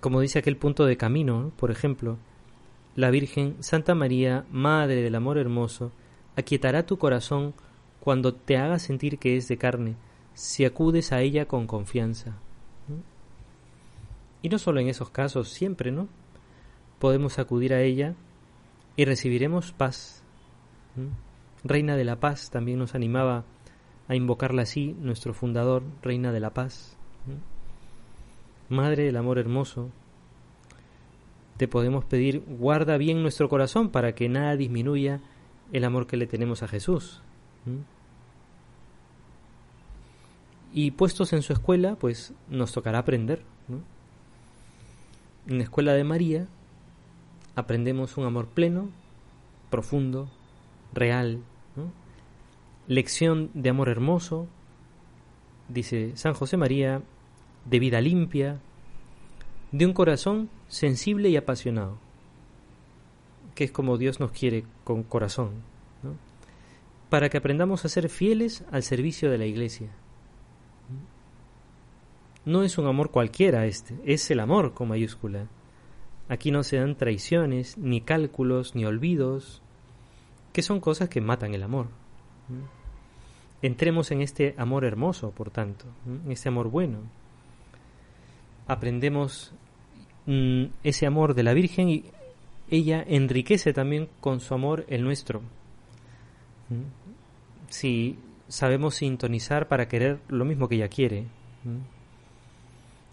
Como 0.00 0.20
dice 0.20 0.38
aquel 0.38 0.58
punto 0.58 0.84
de 0.84 0.98
camino, 0.98 1.52
por 1.56 1.70
ejemplo, 1.70 2.18
la 2.94 3.10
Virgen, 3.10 3.56
Santa 3.60 3.94
María, 3.94 4.44
Madre 4.50 5.00
del 5.00 5.14
Amor 5.14 5.38
Hermoso, 5.38 5.90
aquietará 6.36 6.84
tu 6.84 6.98
corazón 6.98 7.54
cuando 8.00 8.34
te 8.34 8.58
haga 8.58 8.78
sentir 8.78 9.18
que 9.18 9.38
es 9.38 9.48
de 9.48 9.56
carne, 9.56 9.96
si 10.34 10.66
acudes 10.66 11.12
a 11.12 11.22
ella 11.22 11.46
con 11.46 11.66
confianza. 11.66 12.36
Y 14.42 14.50
no 14.50 14.58
solo 14.58 14.80
en 14.80 14.88
esos 14.88 15.08
casos, 15.08 15.48
siempre, 15.48 15.90
¿no? 15.90 16.08
Podemos 16.98 17.38
acudir 17.38 17.72
a 17.72 17.80
ella 17.80 18.14
y 18.96 19.06
recibiremos 19.06 19.72
paz. 19.72 20.15
Reina 21.64 21.96
de 21.96 22.04
la 22.04 22.20
paz 22.20 22.50
también 22.50 22.78
nos 22.78 22.94
animaba 22.94 23.44
a 24.08 24.14
invocarla 24.14 24.62
así, 24.62 24.94
nuestro 25.00 25.34
fundador, 25.34 25.82
Reina 26.02 26.32
de 26.32 26.40
la 26.40 26.50
paz. 26.50 26.96
Madre 28.68 29.04
del 29.04 29.16
amor 29.16 29.38
hermoso, 29.38 29.90
te 31.56 31.68
podemos 31.68 32.04
pedir, 32.04 32.44
guarda 32.46 32.96
bien 32.98 33.22
nuestro 33.22 33.48
corazón 33.48 33.90
para 33.90 34.14
que 34.14 34.28
nada 34.28 34.56
disminuya 34.56 35.20
el 35.72 35.84
amor 35.84 36.06
que 36.06 36.16
le 36.16 36.26
tenemos 36.26 36.62
a 36.62 36.68
Jesús. 36.68 37.22
Y 40.72 40.90
puestos 40.92 41.32
en 41.32 41.42
su 41.42 41.52
escuela, 41.52 41.96
pues 41.96 42.34
nos 42.48 42.72
tocará 42.72 42.98
aprender. 42.98 43.42
En 45.46 45.58
la 45.58 45.64
escuela 45.64 45.94
de 45.94 46.04
María 46.04 46.48
aprendemos 47.54 48.16
un 48.18 48.26
amor 48.26 48.48
pleno, 48.48 48.90
profundo, 49.70 50.28
real. 50.92 51.42
Lección 52.88 53.50
de 53.54 53.70
amor 53.70 53.88
hermoso, 53.88 54.46
dice 55.68 56.12
San 56.16 56.34
José 56.34 56.56
María, 56.56 57.02
de 57.64 57.78
vida 57.78 58.00
limpia, 58.00 58.60
de 59.72 59.86
un 59.86 59.92
corazón 59.92 60.48
sensible 60.68 61.28
y 61.28 61.36
apasionado, 61.36 61.98
que 63.54 63.64
es 63.64 63.72
como 63.72 63.98
Dios 63.98 64.20
nos 64.20 64.30
quiere 64.30 64.64
con 64.84 65.02
corazón, 65.02 65.50
para 67.10 67.28
que 67.28 67.38
aprendamos 67.38 67.84
a 67.84 67.88
ser 67.88 68.08
fieles 68.08 68.64
al 68.70 68.82
servicio 68.82 69.30
de 69.30 69.38
la 69.38 69.46
Iglesia 69.46 69.90
no 72.46 72.62
es 72.62 72.78
un 72.78 72.86
amor 72.86 73.10
cualquiera 73.10 73.66
este, 73.66 73.96
es 74.04 74.30
el 74.30 74.38
amor 74.38 74.72
con 74.72 74.88
mayúscula. 74.88 75.48
Aquí 76.28 76.52
no 76.52 76.62
se 76.62 76.76
dan 76.78 76.96
traiciones, 76.96 77.76
ni 77.76 78.00
cálculos, 78.00 78.76
ni 78.76 78.84
olvidos, 78.84 79.62
que 80.56 80.62
son 80.62 80.80
cosas 80.80 81.10
que 81.10 81.20
matan 81.20 81.52
el 81.52 81.62
amor. 81.62 81.88
Entremos 83.60 84.10
en 84.10 84.22
este 84.22 84.54
amor 84.56 84.86
hermoso, 84.86 85.30
por 85.32 85.50
tanto, 85.50 85.84
en 86.06 86.32
este 86.32 86.48
amor 86.48 86.70
bueno. 86.70 87.00
Aprendemos 88.66 89.52
mm, 90.24 90.64
ese 90.82 91.04
amor 91.04 91.34
de 91.34 91.42
la 91.42 91.52
Virgen 91.52 91.90
y 91.90 92.06
ella 92.70 93.04
enriquece 93.06 93.74
también 93.74 94.08
con 94.22 94.40
su 94.40 94.54
amor 94.54 94.86
el 94.88 95.04
nuestro. 95.04 95.42
Si 97.68 98.18
sabemos 98.48 98.94
sintonizar 98.94 99.68
para 99.68 99.88
querer 99.88 100.20
lo 100.28 100.46
mismo 100.46 100.70
que 100.70 100.76
ella 100.76 100.88
quiere. 100.88 101.26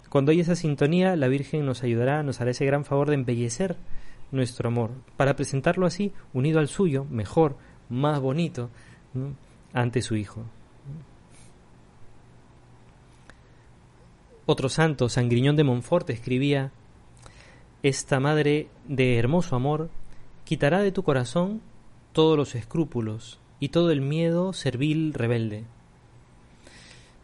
Cuando 0.08 0.32
hay 0.32 0.40
esa 0.40 0.56
sintonía, 0.56 1.18
la 1.18 1.28
Virgen 1.28 1.66
nos 1.66 1.84
ayudará, 1.84 2.24
nos 2.24 2.40
hará 2.40 2.52
ese 2.52 2.66
gran 2.66 2.86
favor 2.86 3.10
de 3.10 3.16
embellecer 3.16 3.76
nuestro 4.34 4.68
amor, 4.68 4.92
para 5.16 5.36
presentarlo 5.36 5.86
así, 5.86 6.12
unido 6.34 6.60
al 6.60 6.68
suyo, 6.68 7.06
mejor, 7.06 7.56
más 7.90 8.20
bonito, 8.20 8.70
ante 9.72 10.02
su 10.02 10.16
Hijo. 10.16 10.44
Otro 14.46 14.68
santo, 14.68 15.08
San 15.08 15.30
Griñón 15.30 15.56
de 15.56 15.64
Montfort, 15.64 16.10
escribía, 16.10 16.72
Esta 17.82 18.20
madre 18.20 18.68
de 18.86 19.18
hermoso 19.18 19.56
amor 19.56 19.90
quitará 20.44 20.80
de 20.80 20.92
tu 20.92 21.04
corazón 21.04 21.62
todos 22.12 22.36
los 22.36 22.56
escrúpulos 22.56 23.40
y 23.60 23.70
todo 23.70 23.92
el 23.92 24.02
miedo 24.02 24.52
servil 24.52 25.14
rebelde. 25.14 25.64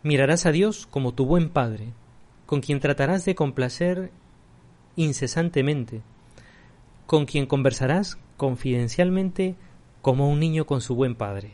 Mirarás 0.01 0.45
a 0.45 0.51
Dios 0.51 0.87
como 0.87 1.13
tu 1.13 1.25
buen 1.25 1.49
Padre, 1.49 1.91
con 2.45 2.61
quien 2.61 2.79
tratarás 2.79 3.25
de 3.25 3.35
complacer 3.35 4.11
incesantemente, 4.95 6.01
con 7.09 7.25
quien 7.25 7.47
conversarás 7.47 8.19
confidencialmente 8.37 9.55
como 10.03 10.29
un 10.29 10.39
niño 10.39 10.67
con 10.67 10.79
su 10.79 10.93
buen 10.93 11.15
padre. 11.15 11.53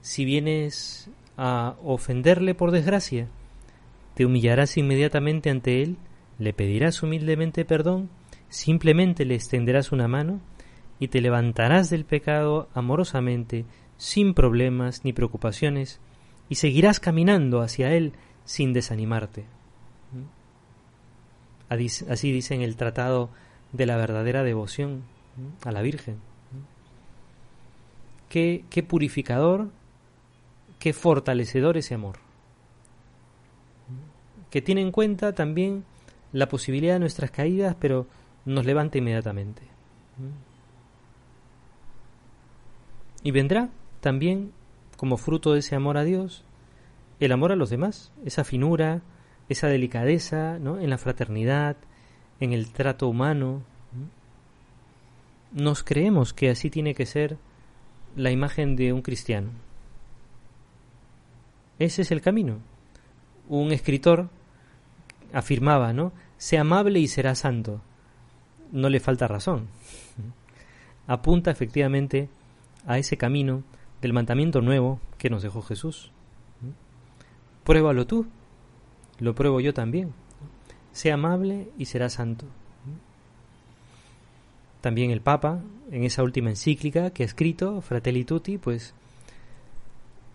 Si 0.00 0.24
vienes 0.24 1.10
a 1.36 1.76
ofenderle 1.84 2.54
por 2.54 2.70
desgracia, 2.70 3.28
te 4.14 4.24
humillarás 4.24 4.78
inmediatamente 4.78 5.50
ante 5.50 5.82
él, 5.82 5.98
le 6.38 6.54
pedirás 6.54 7.02
humildemente 7.02 7.66
perdón, 7.66 8.08
simplemente 8.48 9.26
le 9.26 9.34
extenderás 9.34 9.92
una 9.92 10.08
mano 10.08 10.40
y 10.98 11.08
te 11.08 11.20
levantarás 11.20 11.90
del 11.90 12.06
pecado 12.06 12.70
amorosamente, 12.72 13.66
sin 13.98 14.32
problemas 14.32 15.04
ni 15.04 15.12
preocupaciones, 15.12 16.00
y 16.48 16.54
seguirás 16.54 16.98
caminando 16.98 17.60
hacia 17.60 17.92
él 17.92 18.14
sin 18.46 18.72
desanimarte. 18.72 19.44
Así 21.68 22.32
dice 22.32 22.54
en 22.54 22.62
el 22.62 22.76
tratado 22.76 23.28
de 23.72 23.86
la 23.86 23.96
verdadera 23.96 24.42
devoción 24.42 25.02
a 25.64 25.72
la 25.72 25.82
Virgen. 25.82 26.18
Qué, 28.28 28.64
qué 28.70 28.82
purificador, 28.82 29.70
qué 30.78 30.92
fortalecedor 30.92 31.76
ese 31.76 31.94
amor. 31.94 32.16
Que 34.50 34.62
tiene 34.62 34.82
en 34.82 34.92
cuenta 34.92 35.32
también 35.34 35.84
la 36.32 36.48
posibilidad 36.48 36.94
de 36.94 37.00
nuestras 37.00 37.30
caídas, 37.30 37.76
pero 37.78 38.06
nos 38.44 38.64
levanta 38.64 38.98
inmediatamente. 38.98 39.62
Y 43.22 43.30
vendrá 43.30 43.70
también, 44.00 44.52
como 44.96 45.16
fruto 45.16 45.52
de 45.52 45.60
ese 45.60 45.76
amor 45.76 45.96
a 45.96 46.04
Dios, 46.04 46.44
el 47.20 47.32
amor 47.32 47.52
a 47.52 47.56
los 47.56 47.70
demás, 47.70 48.12
esa 48.24 48.44
finura, 48.44 49.02
esa 49.48 49.68
delicadeza 49.68 50.58
¿no? 50.58 50.80
en 50.80 50.90
la 50.90 50.98
fraternidad, 50.98 51.76
en 52.42 52.52
el 52.52 52.72
trato 52.72 53.06
humano. 53.06 53.62
Nos 55.52 55.84
creemos 55.84 56.32
que 56.32 56.50
así 56.50 56.70
tiene 56.70 56.92
que 56.92 57.06
ser 57.06 57.38
la 58.16 58.32
imagen 58.32 58.74
de 58.74 58.92
un 58.92 59.00
cristiano. 59.00 59.50
Ese 61.78 62.02
es 62.02 62.10
el 62.10 62.20
camino. 62.20 62.58
Un 63.48 63.70
escritor 63.70 64.28
afirmaba, 65.32 65.92
¿no? 65.92 66.12
Sea 66.36 66.62
amable 66.62 66.98
y 66.98 67.06
será 67.06 67.36
santo. 67.36 67.80
No 68.72 68.88
le 68.88 68.98
falta 68.98 69.28
razón. 69.28 69.68
Apunta 71.06 71.52
efectivamente 71.52 72.28
a 72.86 72.98
ese 72.98 73.16
camino 73.16 73.62
del 74.00 74.12
mandamiento 74.12 74.60
nuevo 74.62 74.98
que 75.16 75.30
nos 75.30 75.44
dejó 75.44 75.62
Jesús. 75.62 76.10
Pruébalo 77.62 78.04
tú, 78.04 78.26
lo 79.20 79.32
pruebo 79.36 79.60
yo 79.60 79.72
también. 79.72 80.12
Sea 80.92 81.14
amable 81.14 81.68
y 81.78 81.86
será 81.86 82.08
santo. 82.08 82.46
También 84.80 85.10
el 85.10 85.20
Papa, 85.20 85.62
en 85.90 86.04
esa 86.04 86.22
última 86.22 86.50
encíclica 86.50 87.10
que 87.10 87.22
ha 87.22 87.26
escrito, 87.26 87.80
Fratelli 87.80 88.24
Tutti, 88.24 88.58
pues 88.58 88.94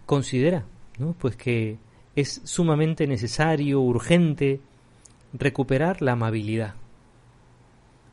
considera 0.06 0.66
¿no? 0.98 1.14
pues 1.20 1.36
que 1.36 1.78
es 2.16 2.42
sumamente 2.46 3.08
necesario, 3.08 3.82
urgente, 3.82 4.62
recuperar 5.34 6.02
la 6.02 6.14
amabilidad. 6.14 6.76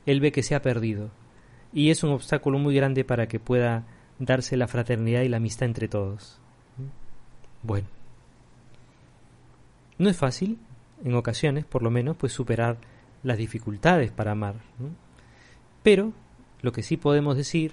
Él 0.07 0.20
ve 0.20 0.33
que 0.33 0.42
se 0.42 0.54
ha 0.54 0.61
perdido 0.61 1.11
y 1.72 1.90
es 1.90 2.02
un 2.02 2.11
obstáculo 2.11 2.59
muy 2.59 2.74
grande 2.74 3.04
para 3.04 3.26
que 3.26 3.40
pueda 3.40 3.85
darse 4.18 4.57
la 4.57 4.68
fraternidad 4.68 5.22
y 5.22 5.28
la 5.28 5.38
amistad 5.38 5.66
entre 5.66 5.88
todos. 5.88 6.38
Bueno, 7.62 7.87
no 9.98 10.11
es 10.11 10.16
fácil, 10.16 10.59
en 11.02 11.14
ocasiones, 11.14 11.64
por 11.64 11.83
lo 11.83 11.90
menos, 11.90 12.16
pues 12.16 12.33
superar 12.33 12.76
las 13.22 13.38
dificultades 13.38 14.12
para 14.12 14.33
amar. 14.33 14.57
Pero 15.83 16.12
lo 16.62 16.72
que 16.72 16.83
sí 16.83 16.96
podemos 16.96 17.37
decir, 17.37 17.72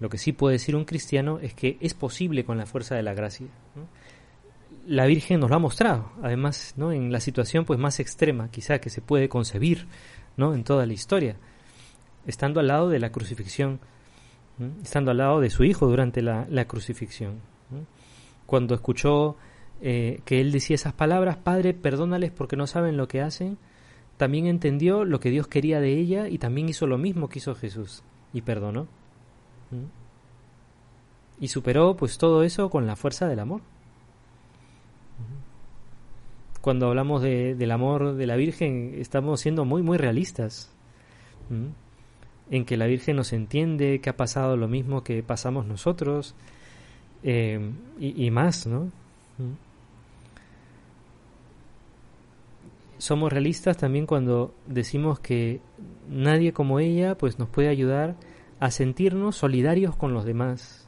lo 0.00 0.08
que 0.08 0.18
sí 0.18 0.32
puede 0.32 0.54
decir 0.54 0.76
un 0.76 0.84
cristiano 0.84 1.38
es 1.40 1.54
que 1.54 1.78
es 1.80 1.94
posible 1.94 2.44
con 2.44 2.58
la 2.58 2.66
fuerza 2.66 2.94
de 2.94 3.02
la 3.02 3.14
gracia. 3.14 3.46
La 4.86 5.06
Virgen 5.06 5.40
nos 5.40 5.50
lo 5.50 5.56
ha 5.56 5.60
mostrado, 5.60 6.10
además, 6.22 6.74
¿no? 6.76 6.92
en 6.92 7.12
la 7.12 7.20
situación 7.20 7.64
pues 7.64 7.78
más 7.78 8.00
extrema, 8.00 8.50
quizá 8.50 8.80
que 8.80 8.90
se 8.90 9.00
puede 9.00 9.28
concebir, 9.28 9.86
¿no? 10.36 10.54
en 10.54 10.64
toda 10.64 10.86
la 10.86 10.92
historia, 10.92 11.36
estando 12.26 12.58
al 12.58 12.68
lado 12.68 12.88
de 12.88 12.98
la 12.98 13.12
crucifixión, 13.12 13.80
estando 14.82 15.10
al 15.10 15.18
lado 15.18 15.40
de 15.40 15.50
su 15.50 15.64
hijo 15.64 15.86
durante 15.86 16.20
la, 16.20 16.64
crucifixión. 16.66 17.40
Cuando 18.46 18.74
escuchó 18.74 19.36
eh, 19.84 20.20
que 20.24 20.40
él 20.40 20.52
decía 20.52 20.76
esas 20.76 20.92
palabras, 20.92 21.36
Padre, 21.36 21.74
perdónales 21.74 22.30
porque 22.30 22.56
no 22.56 22.68
saben 22.68 22.96
lo 22.96 23.08
que 23.08 23.20
hacen, 23.20 23.58
también 24.16 24.46
entendió 24.46 25.04
lo 25.04 25.18
que 25.18 25.30
Dios 25.30 25.48
quería 25.48 25.80
de 25.80 25.98
ella 25.98 26.28
y 26.28 26.38
también 26.38 26.68
hizo 26.68 26.86
lo 26.86 26.98
mismo 26.98 27.28
que 27.28 27.40
hizo 27.40 27.56
Jesús 27.56 28.04
y 28.32 28.42
perdonó. 28.42 28.86
Y 31.40 31.48
superó 31.48 31.96
pues 31.96 32.16
todo 32.18 32.44
eso 32.44 32.70
con 32.70 32.86
la 32.86 32.94
fuerza 32.94 33.26
del 33.26 33.40
amor. 33.40 33.62
Cuando 36.60 36.86
hablamos 36.86 37.20
de, 37.20 37.56
del 37.56 37.72
amor 37.72 38.14
de 38.14 38.26
la 38.26 38.36
Virgen, 38.36 38.94
estamos 38.98 39.40
siendo 39.40 39.64
muy, 39.64 39.82
muy 39.82 39.98
realistas. 39.98 40.72
En 42.50 42.64
que 42.64 42.76
la 42.76 42.86
Virgen 42.86 43.16
nos 43.16 43.32
entiende, 43.32 44.00
que 44.00 44.10
ha 44.10 44.16
pasado 44.16 44.56
lo 44.56 44.68
mismo 44.68 45.02
que 45.02 45.24
pasamos 45.24 45.66
nosotros, 45.66 46.36
eh, 47.24 47.72
y, 47.98 48.30
más, 48.30 48.68
¿no? 48.68 48.90
Somos 53.02 53.32
realistas 53.32 53.78
también 53.78 54.06
cuando 54.06 54.54
decimos 54.68 55.18
que 55.18 55.60
nadie 56.08 56.52
como 56.52 56.78
ella 56.78 57.18
pues 57.18 57.36
nos 57.36 57.48
puede 57.48 57.66
ayudar 57.66 58.14
a 58.60 58.70
sentirnos 58.70 59.34
solidarios 59.34 59.96
con 59.96 60.14
los 60.14 60.24
demás, 60.24 60.86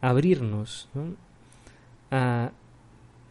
abrirnos, 0.00 0.88
a, 2.10 2.52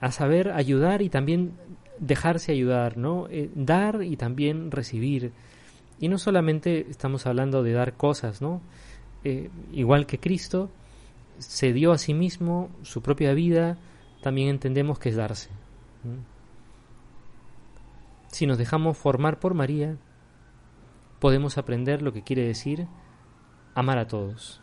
a, 0.02 0.12
saber 0.12 0.52
ayudar 0.52 1.02
y 1.02 1.10
también 1.10 1.54
dejarse 1.98 2.52
ayudar, 2.52 2.96
¿no? 2.96 3.28
Eh, 3.32 3.50
dar 3.56 4.04
y 4.04 4.16
también 4.16 4.70
recibir. 4.70 5.32
Y 6.00 6.10
no 6.10 6.20
solamente 6.20 6.86
estamos 6.92 7.26
hablando 7.26 7.64
de 7.64 7.72
dar 7.72 7.94
cosas, 7.94 8.40
¿no? 8.40 8.62
Eh, 9.24 9.50
igual 9.72 10.06
que 10.06 10.20
Cristo 10.20 10.70
se 11.40 11.74
dio 11.74 11.92
a 11.92 11.98
sí 11.98 12.14
mismo 12.14 12.70
su 12.84 13.02
propia 13.02 13.34
vida, 13.34 13.80
también 14.22 14.50
entendemos 14.50 15.00
que 15.00 15.10
es 15.10 15.16
darse. 15.16 15.50
Si 18.32 18.48
nos 18.48 18.58
dejamos 18.58 18.98
formar 18.98 19.40
por 19.40 19.54
María, 19.54 19.98
podemos 21.20 21.58
aprender 21.58 22.02
lo 22.02 22.14
que 22.14 22.24
quiere 22.24 22.46
decir 22.46 22.88
amar 23.76 23.98
a 23.98 24.08
todos. 24.08 24.62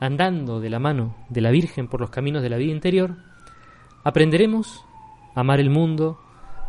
Andando 0.00 0.60
de 0.60 0.70
la 0.70 0.80
mano 0.80 1.16
de 1.30 1.40
la 1.40 1.50
Virgen 1.50 1.88
por 1.88 2.00
los 2.00 2.10
caminos 2.10 2.42
de 2.42 2.50
la 2.50 2.56
vida 2.56 2.72
interior, 2.72 3.16
aprenderemos 4.02 4.84
a 5.34 5.40
amar 5.40 5.60
el 5.60 5.70
mundo, 5.70 6.18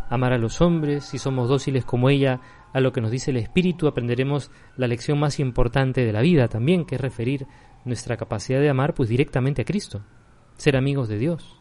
amar 0.10 0.32
a 0.32 0.38
los 0.38 0.62
hombres, 0.62 1.06
si 1.06 1.18
somos 1.18 1.50
dóciles 1.50 1.86
como 1.86 2.10
ella 2.10 2.40
a 2.72 2.80
lo 2.82 2.94
que 2.94 3.02
nos 3.02 3.10
dice 3.10 3.32
el 3.32 3.38
Espíritu, 3.38 3.88
aprenderemos 3.88 4.52
la 4.78 4.88
lección 4.88 5.20
más 5.20 5.40
importante 5.40 6.06
de 6.06 6.14
la 6.14 6.22
vida 6.22 6.48
también, 6.48 6.86
que 6.86 6.96
es 6.96 7.02
referir 7.02 7.48
nuestra 7.84 8.16
capacidad 8.16 8.60
de 8.60 8.70
amar 8.70 8.94
pues 8.94 9.10
directamente 9.10 9.64
a 9.64 9.66
Cristo, 9.66 10.04
ser 10.56 10.78
amigos 10.78 11.10
de 11.10 11.18
Dios. 11.18 11.60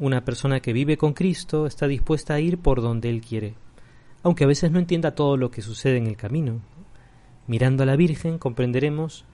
Una 0.00 0.24
persona 0.24 0.60
que 0.60 0.72
vive 0.72 0.96
con 0.96 1.12
Cristo 1.12 1.66
está 1.66 1.86
dispuesta 1.86 2.32
a 2.32 2.40
ir 2.40 2.56
por 2.56 2.80
donde 2.80 3.10
Él 3.10 3.20
quiere, 3.20 3.52
aunque 4.22 4.44
a 4.44 4.46
veces 4.46 4.70
no 4.70 4.78
entienda 4.78 5.14
todo 5.14 5.36
lo 5.36 5.50
que 5.50 5.60
sucede 5.60 5.98
en 5.98 6.06
el 6.06 6.16
camino. 6.16 6.62
Mirando 7.46 7.82
a 7.82 7.86
la 7.86 7.96
Virgen 7.96 8.38
comprenderemos 8.38 9.26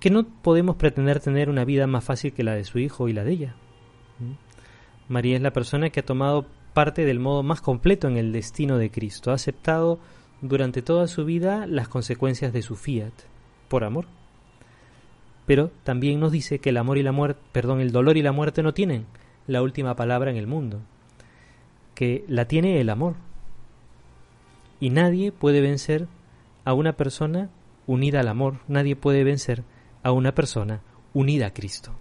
que 0.00 0.08
no 0.08 0.26
podemos 0.26 0.76
pretender 0.76 1.20
tener 1.20 1.50
una 1.50 1.66
vida 1.66 1.86
más 1.86 2.02
fácil 2.02 2.32
que 2.32 2.44
la 2.44 2.54
de 2.54 2.64
su 2.64 2.78
hijo 2.78 3.08
y 3.08 3.12
la 3.12 3.22
de 3.22 3.32
ella. 3.32 3.56
¿Mm? 4.20 5.12
María 5.12 5.36
es 5.36 5.42
la 5.42 5.52
persona 5.52 5.90
que 5.90 6.00
ha 6.00 6.06
tomado 6.06 6.46
parte 6.72 7.04
del 7.04 7.20
modo 7.20 7.42
más 7.42 7.60
completo 7.60 8.08
en 8.08 8.16
el 8.16 8.32
destino 8.32 8.78
de 8.78 8.90
Cristo, 8.90 9.32
ha 9.32 9.34
aceptado 9.34 9.98
durante 10.40 10.80
toda 10.80 11.06
su 11.08 11.26
vida 11.26 11.66
las 11.66 11.88
consecuencias 11.88 12.54
de 12.54 12.62
su 12.62 12.74
fiat, 12.74 13.12
por 13.68 13.84
amor. 13.84 14.06
Pero 15.50 15.72
también 15.82 16.20
nos 16.20 16.30
dice 16.30 16.60
que 16.60 16.70
el 16.70 16.76
amor 16.76 16.96
y 16.96 17.02
la 17.02 17.10
muerte, 17.10 17.40
perdón, 17.50 17.80
el 17.80 17.90
dolor 17.90 18.16
y 18.16 18.22
la 18.22 18.30
muerte 18.30 18.62
no 18.62 18.72
tienen 18.72 19.06
la 19.48 19.62
última 19.62 19.96
palabra 19.96 20.30
en 20.30 20.36
el 20.36 20.46
mundo, 20.46 20.78
que 21.96 22.24
la 22.28 22.44
tiene 22.44 22.80
el 22.80 22.88
amor. 22.88 23.16
Y 24.78 24.90
nadie 24.90 25.32
puede 25.32 25.60
vencer 25.60 26.06
a 26.64 26.72
una 26.72 26.92
persona 26.92 27.50
unida 27.88 28.20
al 28.20 28.28
amor, 28.28 28.60
nadie 28.68 28.94
puede 28.94 29.24
vencer 29.24 29.64
a 30.04 30.12
una 30.12 30.36
persona 30.36 30.82
unida 31.14 31.46
a 31.48 31.52
Cristo. 31.52 31.96